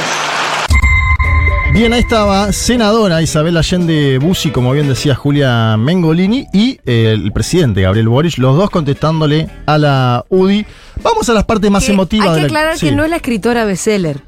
Bien, 1.73 1.93
ahí 1.93 2.01
estaba 2.01 2.53
senadora 2.53 3.21
Isabel 3.21 3.57
Allende 3.59 4.19
Bussi, 4.19 4.51
como 4.51 4.73
bien 4.73 4.89
decía 4.89 5.15
Julia 5.15 5.77
Mengolini, 5.77 6.47
y 6.53 6.81
eh, 6.87 7.13
el 7.13 7.33
presidente 7.33 7.83
Gabriel 7.83 8.09
Boric, 8.09 8.39
los 8.39 8.57
dos 8.57 8.71
contestándole 8.71 9.49
a 9.67 9.77
la 9.77 10.25
UDI. 10.31 10.65
Vamos 11.03 11.29
a 11.29 11.35
las 11.35 11.45
partes 11.45 11.71
más 11.71 11.85
Que 11.85 11.93
emotivas 11.93 12.29
Hay 12.29 12.35
que 12.37 12.37
de 12.37 12.41
la- 12.41 12.47
aclarar 12.61 12.79
sí. 12.79 12.87
que 12.89 12.93
no 12.97 13.05
es 13.05 13.11
la 13.11 13.17
escritora 13.17 13.67
bestseller. 13.67 14.23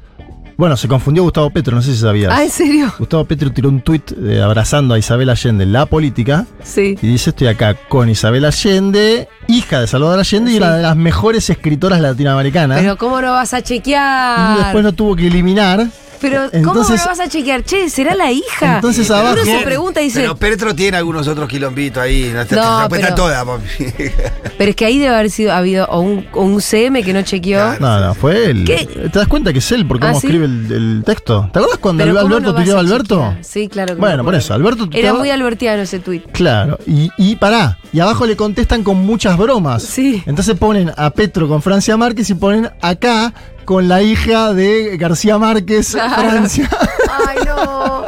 Bueno, 0.59 0.75
se 0.75 0.89
confundió 0.89 1.23
Gustavo 1.23 1.49
Petro, 1.51 1.73
no 1.73 1.81
sé 1.81 1.93
si 1.93 1.99
sabías. 2.01 2.33
Ah, 2.35 2.43
¿en 2.43 2.49
serio? 2.49 2.93
Gustavo 2.99 3.23
Petro 3.23 3.49
tiró 3.49 3.69
un 3.69 3.79
tuit 3.79 4.11
eh, 4.21 4.41
abrazando 4.41 4.93
a 4.93 4.99
Isabel 4.99 5.29
Allende 5.29 5.63
en 5.63 5.71
la 5.71 5.85
política 5.85 6.45
Sí. 6.65 6.97
y 7.01 7.07
dice: 7.07 7.29
Estoy 7.29 7.47
acá 7.47 7.75
con 7.87 8.09
Isabel 8.09 8.43
Allende, 8.43 9.29
hija 9.47 9.79
de 9.79 9.87
Salvador 9.87 10.19
Allende 10.19 10.51
y 10.51 10.57
una 10.57 10.75
de 10.75 10.83
las 10.83 10.97
mejores 10.97 11.49
escritoras 11.49 12.01
latinoamericanas. 12.01 12.77
Pero 12.81 12.97
¿cómo 12.97 13.21
no 13.21 13.31
vas 13.31 13.53
a 13.53 13.59
y 13.59 13.63
chequear? 13.63 14.57
después 14.57 14.83
no 14.83 14.91
tuvo 14.91 15.15
que 15.15 15.27
eliminar. 15.27 15.87
Pero 16.21 16.49
¿cómo 16.51 16.57
Entonces- 16.81 17.01
no 17.01 17.05
vas 17.07 17.19
a 17.19 17.27
chequear? 17.29 17.63
Che, 17.63 17.89
¿será 17.89 18.13
la 18.15 18.31
hija? 18.31 18.75
Entonces 18.75 19.09
Uno 19.09 19.19
abajo- 19.19 19.45
se 19.45 19.57
pregunta 19.59 20.01
y 20.01 20.05
dice, 20.05 20.21
Pero 20.21 20.35
Petro 20.35 20.75
tiene 20.75 20.97
algunos 20.97 21.27
otros 21.27 21.47
quilombitos 21.47 22.01
ahí. 22.03 22.31
No, 22.33 22.39
No, 22.83 22.89
pero- 22.89 23.15
papi. 23.45 23.85
pero 24.57 24.69
es 24.69 24.75
que 24.75 24.85
ahí 24.85 24.97
debe 24.99 25.15
haber 25.15 25.29
sido 25.31 25.53
habido 25.53 25.85
o 25.89 25.99
un, 26.01 26.27
o 26.33 26.41
un 26.43 26.61
CM 26.61 27.03
que 27.03 27.13
no 27.13 27.21
chequeó. 27.21 27.79
No, 27.79 27.99
no, 27.99 28.13
fue 28.13 28.45
él. 28.51 28.63
¿Qué? 28.65 28.85
¿Te 28.85 29.19
das 29.19 29.27
cuenta 29.27 29.53
que 29.53 29.59
es 29.59 29.71
él 29.71 29.85
por 29.85 29.99
cómo 29.99 30.17
¿Ah, 30.17 30.19
sí? 30.19 30.27
escribe 30.27 30.45
el, 30.45 30.71
el 30.71 31.03
texto? 31.05 31.49
¿Te 31.53 31.59
acuerdas 31.59 31.79
cuando 31.79 32.03
Pero 32.03 32.15
¿cómo 32.15 32.27
Alberto 32.35 32.55
tuiteaba 32.55 32.79
a 32.79 32.83
Alberto? 32.83 33.15
chequear? 33.15 33.43
Sí, 33.45 33.67
claro. 33.69 33.95
que 33.95 33.99
Bueno, 34.01 34.23
por 34.23 34.35
eso, 34.35 34.53
Alberto 34.53 34.89
Era 34.91 35.13
muy 35.13 35.29
albertiano 35.29 35.81
ese 35.83 35.99
tuit. 35.99 36.25
Claro, 36.31 36.77
y, 36.85 37.09
y 37.17 37.35
pará, 37.37 37.77
y 37.91 37.99
abajo 37.99 38.25
le 38.25 38.35
contestan 38.35 38.83
con 38.83 38.97
muchas 39.05 39.37
bromas. 39.37 39.83
Sí. 39.83 40.23
Entonces 40.25 40.57
ponen 40.57 40.91
a 40.95 41.09
Petro 41.11 41.47
con 41.47 41.61
Francia 41.61 41.97
Márquez 41.97 42.29
y 42.29 42.35
ponen 42.35 42.69
acá 42.81 43.33
con 43.65 43.87
la 43.87 44.01
hija 44.01 44.53
de 44.53 44.97
García 44.97 45.37
Márquez, 45.37 45.91
Claro. 45.93 46.29
Francia. 46.29 46.69
Ay, 47.27 47.37
no. 47.45 48.03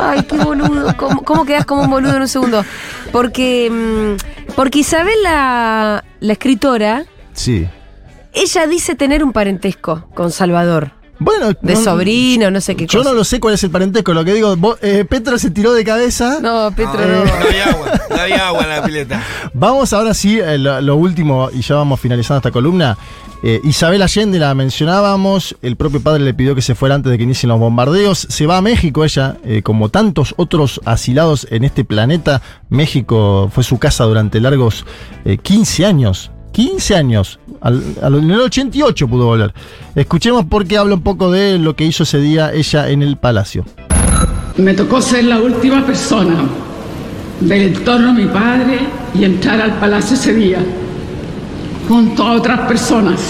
Ay, 0.00 0.22
qué 0.24 0.36
boludo. 0.36 0.96
¿Cómo, 0.96 1.22
cómo 1.22 1.44
quedas 1.44 1.64
como 1.64 1.82
un 1.82 1.90
boludo 1.90 2.16
en 2.16 2.22
un 2.22 2.28
segundo? 2.28 2.64
Porque, 3.12 3.70
mm, 3.70 4.52
porque 4.54 4.80
Isabel, 4.80 5.14
la, 5.22 6.04
la 6.20 6.32
escritora, 6.32 7.04
Sí. 7.32 7.66
ella 8.32 8.66
dice 8.66 8.94
tener 8.94 9.22
un 9.24 9.32
parentesco 9.32 10.08
con 10.14 10.30
Salvador. 10.30 10.92
Bueno, 11.18 11.48
De 11.60 11.74
no- 11.74 11.80
sobrino, 11.82 12.50
no 12.50 12.60
sé 12.60 12.74
qué 12.76 12.86
Yo 12.86 12.98
cosa. 12.98 13.10
no 13.10 13.16
lo 13.16 13.24
sé 13.24 13.40
cuál 13.40 13.54
es 13.54 13.64
el 13.64 13.70
parentesco, 13.70 14.12
lo 14.12 14.24
que 14.24 14.34
digo, 14.34 14.54
vos- 14.56 14.78
eh, 14.82 15.04
Petro 15.08 15.38
se 15.38 15.50
tiró 15.50 15.72
de 15.72 15.84
cabeza. 15.84 16.38
No, 16.42 16.70
Petro, 16.76 17.00
No, 17.00 17.06
no. 17.06 17.24
No 17.24 17.32
había 17.46 17.64
agua, 17.70 17.92
no 18.10 18.16
había 18.20 18.48
agua 18.48 18.62
en 18.64 18.68
la 18.68 18.82
pileta. 18.84 19.22
Vamos 19.54 19.92
ahora 19.92 20.12
sí, 20.14 20.38
eh, 20.38 20.58
lo, 20.58 20.80
lo 20.80 20.96
último, 20.96 21.48
y 21.52 21.62
ya 21.62 21.76
vamos 21.76 22.00
finalizando 22.00 22.38
esta 22.38 22.50
columna. 22.50 22.96
Eh, 23.42 23.60
Isabel 23.64 24.00
Allende 24.02 24.38
la 24.38 24.54
mencionábamos, 24.54 25.56
el 25.62 25.76
propio 25.76 26.00
padre 26.00 26.24
le 26.24 26.34
pidió 26.34 26.54
que 26.54 26.62
se 26.62 26.74
fuera 26.74 26.94
antes 26.94 27.10
de 27.12 27.18
que 27.18 27.24
inicien 27.24 27.48
los 27.50 27.58
bombardeos. 27.60 28.18
Se 28.30 28.46
va 28.46 28.56
a 28.56 28.62
México 28.62 29.04
ella, 29.04 29.36
eh, 29.44 29.62
como 29.62 29.88
tantos 29.90 30.34
otros 30.38 30.80
asilados 30.84 31.46
en 31.50 31.64
este 31.64 31.84
planeta. 31.84 32.40
México 32.70 33.50
fue 33.54 33.62
su 33.62 33.78
casa 33.78 34.04
durante 34.04 34.40
largos 34.40 34.84
eh, 35.24 35.38
15 35.38 35.84
años. 35.86 36.30
15 36.56 36.94
años. 36.96 37.38
Al, 37.60 37.82
al- 38.02 38.14
en 38.14 38.30
el 38.30 38.40
88 38.40 39.06
pudo 39.08 39.26
volver. 39.26 39.52
Escuchemos 39.94 40.46
porque 40.48 40.78
habla 40.78 40.94
un 40.94 41.02
poco 41.02 41.30
de 41.30 41.58
lo 41.58 41.76
que 41.76 41.84
hizo 41.84 42.04
ese 42.04 42.18
día 42.18 42.50
ella 42.54 42.88
en 42.88 43.02
el 43.02 43.18
palacio. 43.18 43.66
Me 44.56 44.72
tocó 44.72 45.02
ser 45.02 45.24
la 45.24 45.38
última 45.38 45.84
persona 45.84 46.46
del 47.40 47.74
entorno 47.74 48.14
de 48.14 48.22
mi 48.24 48.28
padre 48.30 48.78
y 49.14 49.24
entrar 49.24 49.60
al 49.60 49.72
palacio 49.74 50.16
ese 50.16 50.32
día, 50.32 50.58
junto 51.86 52.22
a 52.22 52.32
otras 52.32 52.60
personas. 52.60 53.20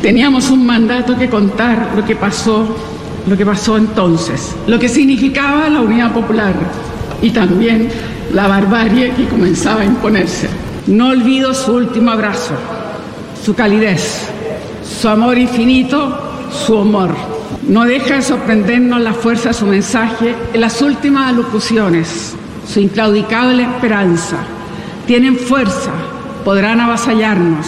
Teníamos 0.00 0.48
un 0.48 0.64
mandato 0.64 1.18
que 1.18 1.28
contar 1.28 1.90
lo 1.94 2.02
que 2.06 2.16
pasó, 2.16 2.74
lo 3.26 3.36
que 3.36 3.44
pasó 3.44 3.76
entonces, 3.76 4.56
lo 4.66 4.78
que 4.78 4.88
significaba 4.88 5.68
la 5.68 5.82
unidad 5.82 6.12
popular 6.14 6.54
y 7.20 7.28
también 7.28 7.90
la 8.32 8.48
barbarie 8.48 9.10
que 9.12 9.26
comenzaba 9.28 9.82
a 9.82 9.84
imponerse. 9.84 10.48
No 10.90 11.10
olvido 11.10 11.54
su 11.54 11.72
último 11.72 12.10
abrazo, 12.10 12.52
su 13.44 13.54
calidez, 13.54 14.26
su 14.82 15.08
amor 15.08 15.38
infinito, 15.38 16.18
su 16.50 16.74
humor. 16.80 17.14
No 17.68 17.84
deja 17.84 18.16
de 18.16 18.22
sorprendernos 18.22 19.00
la 19.00 19.14
fuerza 19.14 19.50
de 19.50 19.54
su 19.54 19.66
mensaje 19.66 20.34
en 20.52 20.60
las 20.60 20.82
últimas 20.82 21.28
alocuciones, 21.28 22.34
su 22.66 22.80
inclaudicable 22.80 23.62
esperanza. 23.62 24.38
Tienen 25.06 25.38
fuerza, 25.38 25.92
podrán 26.44 26.80
avasallarnos, 26.80 27.66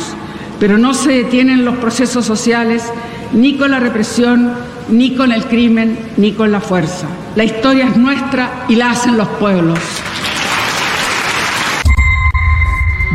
pero 0.59 0.77
no 0.77 0.93
se 0.93 1.13
detienen 1.13 1.65
los 1.65 1.77
procesos 1.77 2.27
sociales 2.27 2.93
ni 3.33 3.57
con 3.57 3.71
la 3.71 3.79
represión, 3.79 4.53
ni 4.89 5.15
con 5.15 5.31
el 5.31 5.45
crimen, 5.45 5.97
ni 6.17 6.33
con 6.33 6.51
la 6.51 6.61
fuerza. 6.61 7.07
La 7.37 7.45
historia 7.45 7.87
es 7.87 7.97
nuestra 7.97 8.65
y 8.69 8.75
la 8.75 8.91
hacen 8.91 9.17
los 9.17 9.29
pueblos. 9.29 9.79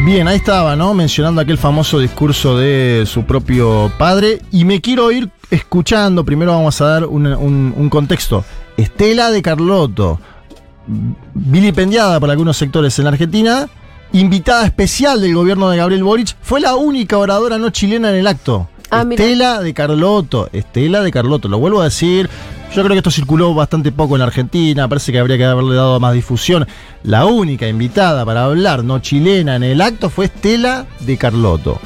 Bien, 0.08 0.26
ahí 0.30 0.38
estaba, 0.38 0.78
¿no? 0.78 0.94
Mencionando 0.94 1.42
aquel 1.42 1.58
famoso 1.58 2.00
discurso 2.00 2.58
de 2.58 3.04
su 3.06 3.26
propio 3.26 3.92
padre. 3.98 4.42
Y 4.54 4.64
me 4.64 4.80
quiero 4.80 5.12
ir 5.12 5.30
escuchando, 5.52 6.24
primero 6.24 6.54
vamos 6.54 6.80
a 6.80 6.86
dar 6.86 7.06
un, 7.06 7.28
un- 7.28 7.74
un 7.76 7.90
contexto. 7.90 8.46
Estela 8.78 9.32
de 9.32 9.42
Carlotto, 9.42 10.18
vilipendiada 11.34 12.22
por 12.22 12.32
algunos 12.32 12.56
sectores 12.56 12.98
en 13.00 13.04
la 13.04 13.12
Argentina, 13.12 13.68
invitada 14.14 14.66
especial 14.66 15.20
del 15.20 15.36
gobierno 15.36 15.70
de 15.70 15.76
Gabriel 15.76 16.06
Boric, 16.06 16.38
fue 16.42 16.62
la 16.62 16.76
única 16.76 17.18
oradora 17.18 17.58
no 17.58 17.70
chilena 17.72 18.10
en 18.10 18.16
el 18.16 18.28
acto. 18.28 18.70
Ah. 18.90 19.04
Estela 19.10 19.60
de 19.60 19.74
Carlotto, 19.74 20.48
Estela 20.54 21.02
de 21.02 21.12
Carlotto, 21.12 21.50
lo 21.50 21.60
vuelvo 21.60 21.82
a 21.82 21.86
decir. 21.86 22.30
Yo 22.74 22.84
creo 22.84 22.90
que 22.94 22.98
esto 23.00 23.10
circuló 23.12 23.54
bastante 23.56 23.92
poco 23.92 24.16
en 24.16 24.20
la 24.20 24.26
Argentina, 24.26 24.88
parece 24.88 25.12
que 25.12 25.18
habría 25.20 25.38
que 25.38 25.46
haberle 25.46 25.76
dado 25.76 26.00
más 26.00 26.14
difusión. 26.14 26.68
La 27.04 27.26
única 27.26 27.68
invitada 27.68 28.24
para 28.24 28.44
hablar 28.44 28.84
no 28.84 29.00
chilena 29.00 29.56
en 29.56 29.64
el 29.64 29.82
acto 29.82 30.10
fue 30.12 30.26
Estela 30.26 30.86
de 31.00 31.18
Carlotto, 31.18 31.80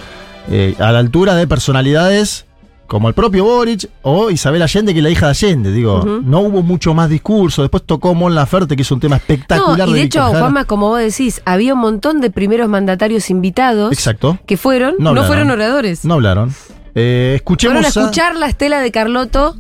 eh, 0.50 0.76
a 0.80 0.92
la 0.92 1.00
altura 1.00 1.36
de 1.36 1.48
personalidades 1.48 2.46
como 2.88 3.08
el 3.08 3.14
propio 3.14 3.46
Boric 3.46 3.90
o 4.02 4.32
Isabel 4.32 4.62
Allende, 4.64 4.92
que 4.92 5.00
es 5.00 5.04
la 5.04 5.10
hija 5.10 5.28
de 5.28 5.30
Allende. 5.30 5.72
Digo, 5.72 6.04
no 6.04 6.42
hubo 6.42 6.62
mucho 6.62 6.94
más 6.94 7.10
discurso. 7.10 7.62
Después 7.62 7.84
tocó 7.86 8.14
Mon 8.14 8.36
Laferte, 8.36 8.76
que 8.76 8.82
es 8.82 8.92
un 8.92 9.00
tema 9.00 9.16
espectacular. 9.16 9.88
No, 9.88 9.96
y 9.96 10.00
de 10.00 10.06
hecho. 10.06 10.22
Juanma, 10.26 10.66
como 10.66 10.90
vos 10.90 11.00
decís, 11.00 11.42
había 11.46 11.74
un 11.74 11.80
montón 11.80 12.20
de 12.20 12.32
primeros 12.32 12.68
mandatarios 12.68 13.30
invitados 13.30 13.94
Exacto. 13.94 14.40
que 14.46 14.58
fueron, 14.58 14.96
No 15.00 15.16
fueron 15.24 15.50
oradores. 15.52 16.04
No 16.04 16.16
hablaron. 16.16 16.54
Eh, 16.94 17.32
escuchemos 17.38 17.76
fueron 17.78 17.86
a- 17.86 18.08
escuchar 18.10 18.36
la 18.36 18.48
estela 18.48 18.82
de 18.82 18.92
Carlotto, 18.92 19.56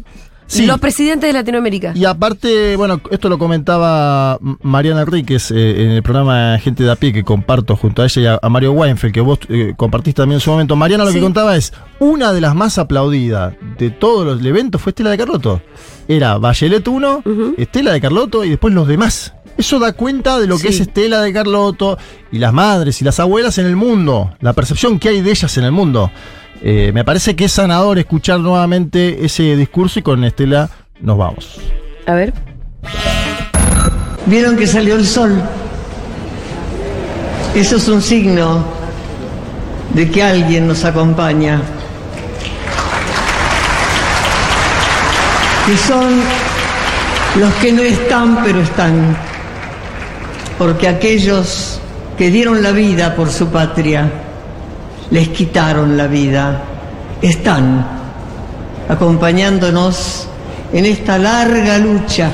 Sí. 0.51 0.65
los 0.65 0.79
presidentes 0.79 1.29
de 1.29 1.33
Latinoamérica. 1.33 1.93
Y 1.95 2.05
aparte, 2.05 2.75
bueno, 2.75 2.99
esto 3.09 3.29
lo 3.29 3.37
comentaba 3.37 4.37
Mariana 4.61 5.01
Enríquez 5.01 5.51
eh, 5.51 5.83
en 5.83 5.91
el 5.91 6.03
programa 6.03 6.57
Gente 6.59 6.83
de 6.83 6.91
a 6.91 6.95
pie 6.95 7.13
que 7.13 7.23
comparto 7.23 7.75
junto 7.75 8.01
a 8.01 8.05
ella 8.05 8.21
y 8.21 8.25
a, 8.25 8.39
a 8.41 8.49
Mario 8.49 8.73
Weinfeld, 8.73 9.13
que 9.13 9.21
vos 9.21 9.39
eh, 9.49 9.73
compartiste 9.77 10.21
también 10.21 10.37
en 10.37 10.41
su 10.41 10.51
momento. 10.51 10.75
Mariana 10.75 11.05
lo 11.05 11.11
que 11.13 11.21
contaba 11.21 11.55
es, 11.55 11.71
una 11.99 12.33
de 12.33 12.41
las 12.41 12.53
más 12.55 12.77
aplaudidas 12.77 13.53
de 13.77 13.91
todos 13.91 14.25
los 14.25 14.45
eventos 14.45 14.81
fue 14.81 14.89
Estela 14.91 15.09
de 15.11 15.17
Carlotto. 15.17 15.61
Era 16.07 16.37
Bachelet 16.37 16.85
1, 16.85 17.21
Ujú. 17.25 17.55
Estela 17.57 17.93
de 17.93 18.01
Carlotto 18.01 18.43
y 18.43 18.49
después 18.49 18.73
los 18.73 18.87
demás. 18.87 19.33
Eso 19.57 19.79
da 19.79 19.93
cuenta 19.93 20.39
de 20.39 20.47
lo 20.47 20.57
que 20.57 20.69
es 20.69 20.79
Estela 20.79 21.21
de 21.21 21.31
Carlotto 21.33 21.97
y 22.31 22.39
las 22.39 22.51
madres 22.53 23.01
y 23.01 23.05
las 23.05 23.19
abuelas 23.19 23.57
en 23.57 23.65
el 23.67 23.75
mundo, 23.75 24.33
la 24.39 24.53
percepción 24.53 24.97
que 24.99 25.09
hay 25.09 25.21
de 25.21 25.29
ellas 25.31 25.57
en 25.57 25.63
el 25.65 25.71
mundo. 25.71 26.11
Eh, 26.63 26.91
me 26.93 27.03
parece 27.03 27.35
que 27.35 27.45
es 27.45 27.51
sanador 27.51 27.97
escuchar 27.97 28.39
nuevamente 28.39 29.25
ese 29.25 29.55
discurso 29.55 29.99
y 29.99 30.03
con 30.03 30.23
Estela 30.23 30.69
nos 31.01 31.17
vamos. 31.17 31.59
A 32.05 32.13
ver. 32.13 32.33
Vieron 34.27 34.55
que 34.55 34.67
salió 34.67 34.95
el 34.95 35.07
sol. 35.07 35.41
Eso 37.55 37.77
es 37.77 37.87
un 37.87 38.01
signo 38.01 38.63
de 39.93 40.09
que 40.09 40.21
alguien 40.21 40.67
nos 40.67 40.85
acompaña. 40.85 41.61
Que 45.65 45.77
son 45.77 46.21
los 47.39 47.53
que 47.55 47.71
no 47.71 47.81
están, 47.81 48.43
pero 48.43 48.61
están. 48.61 49.17
Porque 50.59 50.87
aquellos 50.87 51.79
que 52.17 52.29
dieron 52.29 52.61
la 52.61 52.71
vida 52.71 53.15
por 53.15 53.31
su 53.31 53.47
patria, 53.47 54.11
les 55.11 55.27
quitaron 55.29 55.97
la 55.97 56.07
vida, 56.07 56.63
están 57.21 57.85
acompañándonos 58.87 60.27
en 60.73 60.85
esta 60.85 61.17
larga 61.17 61.77
lucha 61.77 62.31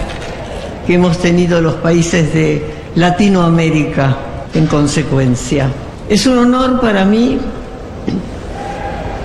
que 0.86 0.94
hemos 0.94 1.18
tenido 1.18 1.60
los 1.60 1.76
países 1.76 2.34
de 2.34 2.74
Latinoamérica 2.96 4.16
en 4.54 4.68
consecuencia. 4.68 5.70
Es 6.08 6.26
un 6.28 6.38
honor 6.38 6.80
para 6.80 7.04
mí 7.04 7.40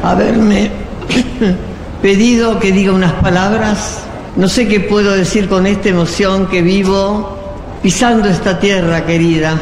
haberme 0.03 0.71
pedido 2.03 2.59
que 2.59 2.73
diga 2.73 2.93
unas 2.93 3.13
palabras. 3.15 4.01
No 4.35 4.49
sé 4.49 4.67
qué 4.67 4.81
puedo 4.81 5.13
decir 5.13 5.49
con 5.49 5.67
esta 5.67 5.91
emoción 5.91 6.47
que 6.47 6.63
vivo 6.63 7.39
pisando 7.83 8.29
esta 8.29 8.59
tierra 8.59 9.05
querida 9.05 9.61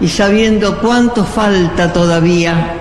y 0.00 0.08
sabiendo 0.08 0.78
cuánto 0.80 1.24
falta 1.24 1.92
todavía 1.92 2.77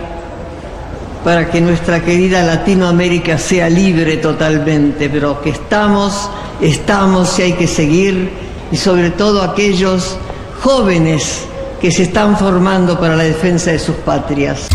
para 1.27 1.51
que 1.51 1.59
nuestra 1.59 2.05
querida 2.05 2.41
Latinoamérica 2.41 3.37
sea 3.37 3.69
libre 3.69 4.15
totalmente, 4.15 5.09
pero 5.09 5.41
que 5.41 5.49
estamos, 5.49 6.31
estamos 6.61 7.37
y 7.37 7.41
hay 7.41 7.51
que 7.51 7.67
seguir, 7.67 8.29
y 8.71 8.77
sobre 8.77 9.09
todo 9.09 9.41
aquellos 9.41 10.17
jóvenes 10.61 11.45
que 11.81 11.91
se 11.91 12.03
están 12.03 12.37
formando 12.37 12.97
para 12.97 13.17
la 13.17 13.25
defensa 13.25 13.71
de 13.71 13.79
sus 13.79 13.97
patrias. 13.97 14.69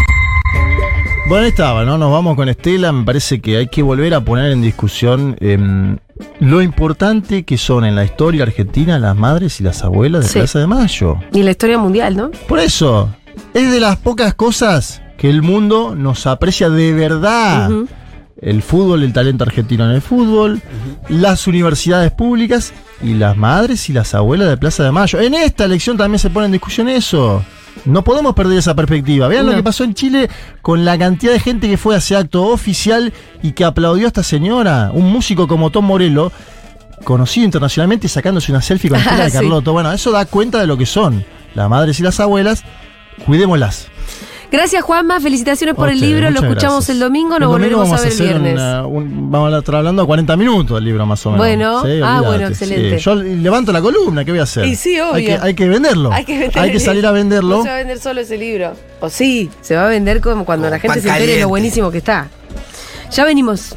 Bueno, 1.26 1.44
ahí 1.44 1.48
estaba, 1.52 1.86
¿no? 1.86 1.96
Nos 1.96 2.12
vamos 2.12 2.36
con 2.36 2.50
Estela. 2.50 2.92
Me 2.92 3.06
parece 3.06 3.40
que 3.40 3.56
hay 3.56 3.68
que 3.68 3.82
volver 3.82 4.12
a 4.12 4.20
poner 4.20 4.52
en 4.52 4.60
discusión 4.60 5.38
em, 5.40 5.96
lo 6.38 6.60
importante 6.60 7.44
que 7.44 7.56
son 7.56 7.86
en 7.86 7.94
la 7.94 8.04
historia 8.04 8.42
argentina 8.42 8.98
las 8.98 9.16
madres 9.16 9.58
y 9.58 9.64
las 9.64 9.82
abuelas 9.84 10.24
de 10.24 10.28
Sí. 10.28 10.38
Plaza 10.40 10.58
de 10.58 10.66
Mayo. 10.66 11.16
Y 11.32 11.44
la 11.44 11.52
historia 11.52 11.78
mundial, 11.78 12.14
¿no? 12.14 12.30
Por 12.46 12.58
eso, 12.58 13.08
es 13.54 13.72
de 13.72 13.80
las 13.80 13.96
pocas 13.96 14.34
cosas 14.34 15.01
que 15.22 15.30
el 15.30 15.40
mundo 15.40 15.94
nos 15.96 16.26
aprecia 16.26 16.68
de 16.68 16.92
verdad. 16.92 17.70
El 18.40 18.60
fútbol, 18.60 19.04
el 19.04 19.12
talento 19.12 19.44
argentino 19.44 19.84
en 19.84 19.92
el 19.92 20.02
fútbol, 20.02 20.60
las 21.08 21.46
universidades 21.46 22.10
públicas 22.10 22.72
y 23.00 23.14
las 23.14 23.36
madres 23.36 23.88
y 23.88 23.92
las 23.92 24.16
abuelas 24.16 24.48
de 24.48 24.56
Plaza 24.56 24.82
de 24.82 24.90
Mayo. 24.90 25.20
En 25.20 25.34
esta 25.34 25.64
elección 25.66 25.96
también 25.96 26.18
se 26.18 26.28
pone 26.28 26.46
en 26.46 26.52
discusión 26.52 26.88
eso. 26.88 27.40
No 27.84 28.02
podemos 28.02 28.34
perder 28.34 28.58
esa 28.58 28.74
perspectiva. 28.74 29.28
Vean 29.28 29.46
lo 29.46 29.54
que 29.54 29.62
pasó 29.62 29.84
en 29.84 29.94
Chile 29.94 30.28
con 30.60 30.84
la 30.84 30.98
cantidad 30.98 31.32
de 31.32 31.38
gente 31.38 31.68
que 31.68 31.76
fue 31.76 31.94
a 31.94 31.98
ese 31.98 32.16
acto 32.16 32.42
oficial 32.48 33.12
y 33.44 33.52
que 33.52 33.64
aplaudió 33.64 34.06
a 34.06 34.08
esta 34.08 34.24
señora. 34.24 34.90
Un 34.92 35.12
músico 35.12 35.46
como 35.46 35.70
Tom 35.70 35.84
Morello, 35.84 36.32
conocido 37.04 37.44
internacionalmente 37.44 38.08
sacándose 38.08 38.50
una 38.50 38.60
selfie 38.60 38.90
con 38.90 38.98
Estela 38.98 39.18
de 39.24 39.30
Sí. 39.30 39.36
Carlotto. 39.36 39.72
Bueno, 39.72 39.92
eso 39.92 40.10
da 40.10 40.24
cuenta 40.24 40.58
de 40.58 40.66
lo 40.66 40.76
que 40.76 40.84
son 40.86 41.24
las 41.54 41.70
madres 41.70 42.00
y 42.00 42.02
las 42.02 42.18
abuelas. 42.18 42.64
Cuidémoslas. 43.24 43.86
Gracias, 44.52 44.84
Juanma. 44.84 45.18
Felicitaciones 45.18 45.74
por 45.74 45.88
el 45.88 45.98
libro. 45.98 46.30
Lo 46.30 46.40
escuchamos 46.40 46.76
gracias. 46.84 46.90
el 46.90 47.00
domingo. 47.00 47.36
El 47.36 47.40
Nos 47.40 47.52
domingo 47.52 47.78
volveremos 47.78 47.98
a 48.00 48.02
ver 48.04 48.12
el 48.12 48.18
viernes. 48.20 48.54
una- 48.54 48.86
un- 48.86 49.30
vamos 49.30 49.54
a 49.54 49.58
estar 49.58 49.74
hablando 49.76 50.02
a 50.02 50.06
40 50.06 50.36
minutos 50.36 50.76
del 50.76 50.84
libro 50.84 51.06
más 51.06 51.24
o 51.24 51.30
menos. 51.30 51.82
Bueno, 51.82 52.06
ah, 52.06 52.20
bueno, 52.24 52.48
excelente. 52.48 52.98
Yo 52.98 53.14
levanto 53.14 53.72
la 53.72 53.80
columna, 53.80 54.24
¿qué 54.26 54.30
voy 54.32 54.40
a 54.40 54.42
hacer? 54.44 54.66
Y 54.66 54.76
sí, 54.76 55.00
obvio. 55.00 55.14
Hay 55.14 55.24
que, 55.24 55.32
hay 55.40 55.54
que 55.54 55.68
venderlo. 55.68 56.12
Hay 56.12 56.24
que, 56.26 56.38
vender 56.38 56.58
Hay 56.58 56.70
que 56.70 56.76
el 56.76 56.82
salir 56.82 57.06
a 57.06 57.12
venderlo. 57.12 57.56
No 57.58 57.62
se 57.62 57.68
va 57.70 57.74
a 57.76 57.78
vender 57.78 57.98
solo 57.98 58.20
ese 58.20 58.36
libro. 58.36 58.74
O 59.00 59.08
sí, 59.08 59.50
se 59.62 59.74
va 59.74 59.86
a 59.86 59.88
vender 59.88 60.20
como 60.20 60.44
cuando 60.44 60.68
la 60.68 60.78
gente 60.78 61.00
se 61.00 61.08
entere 61.08 61.40
lo 61.40 61.48
buenísimo 61.48 61.90
que 61.90 61.98
está. 61.98 62.28
Ya 63.10 63.24
venimos. 63.24 63.74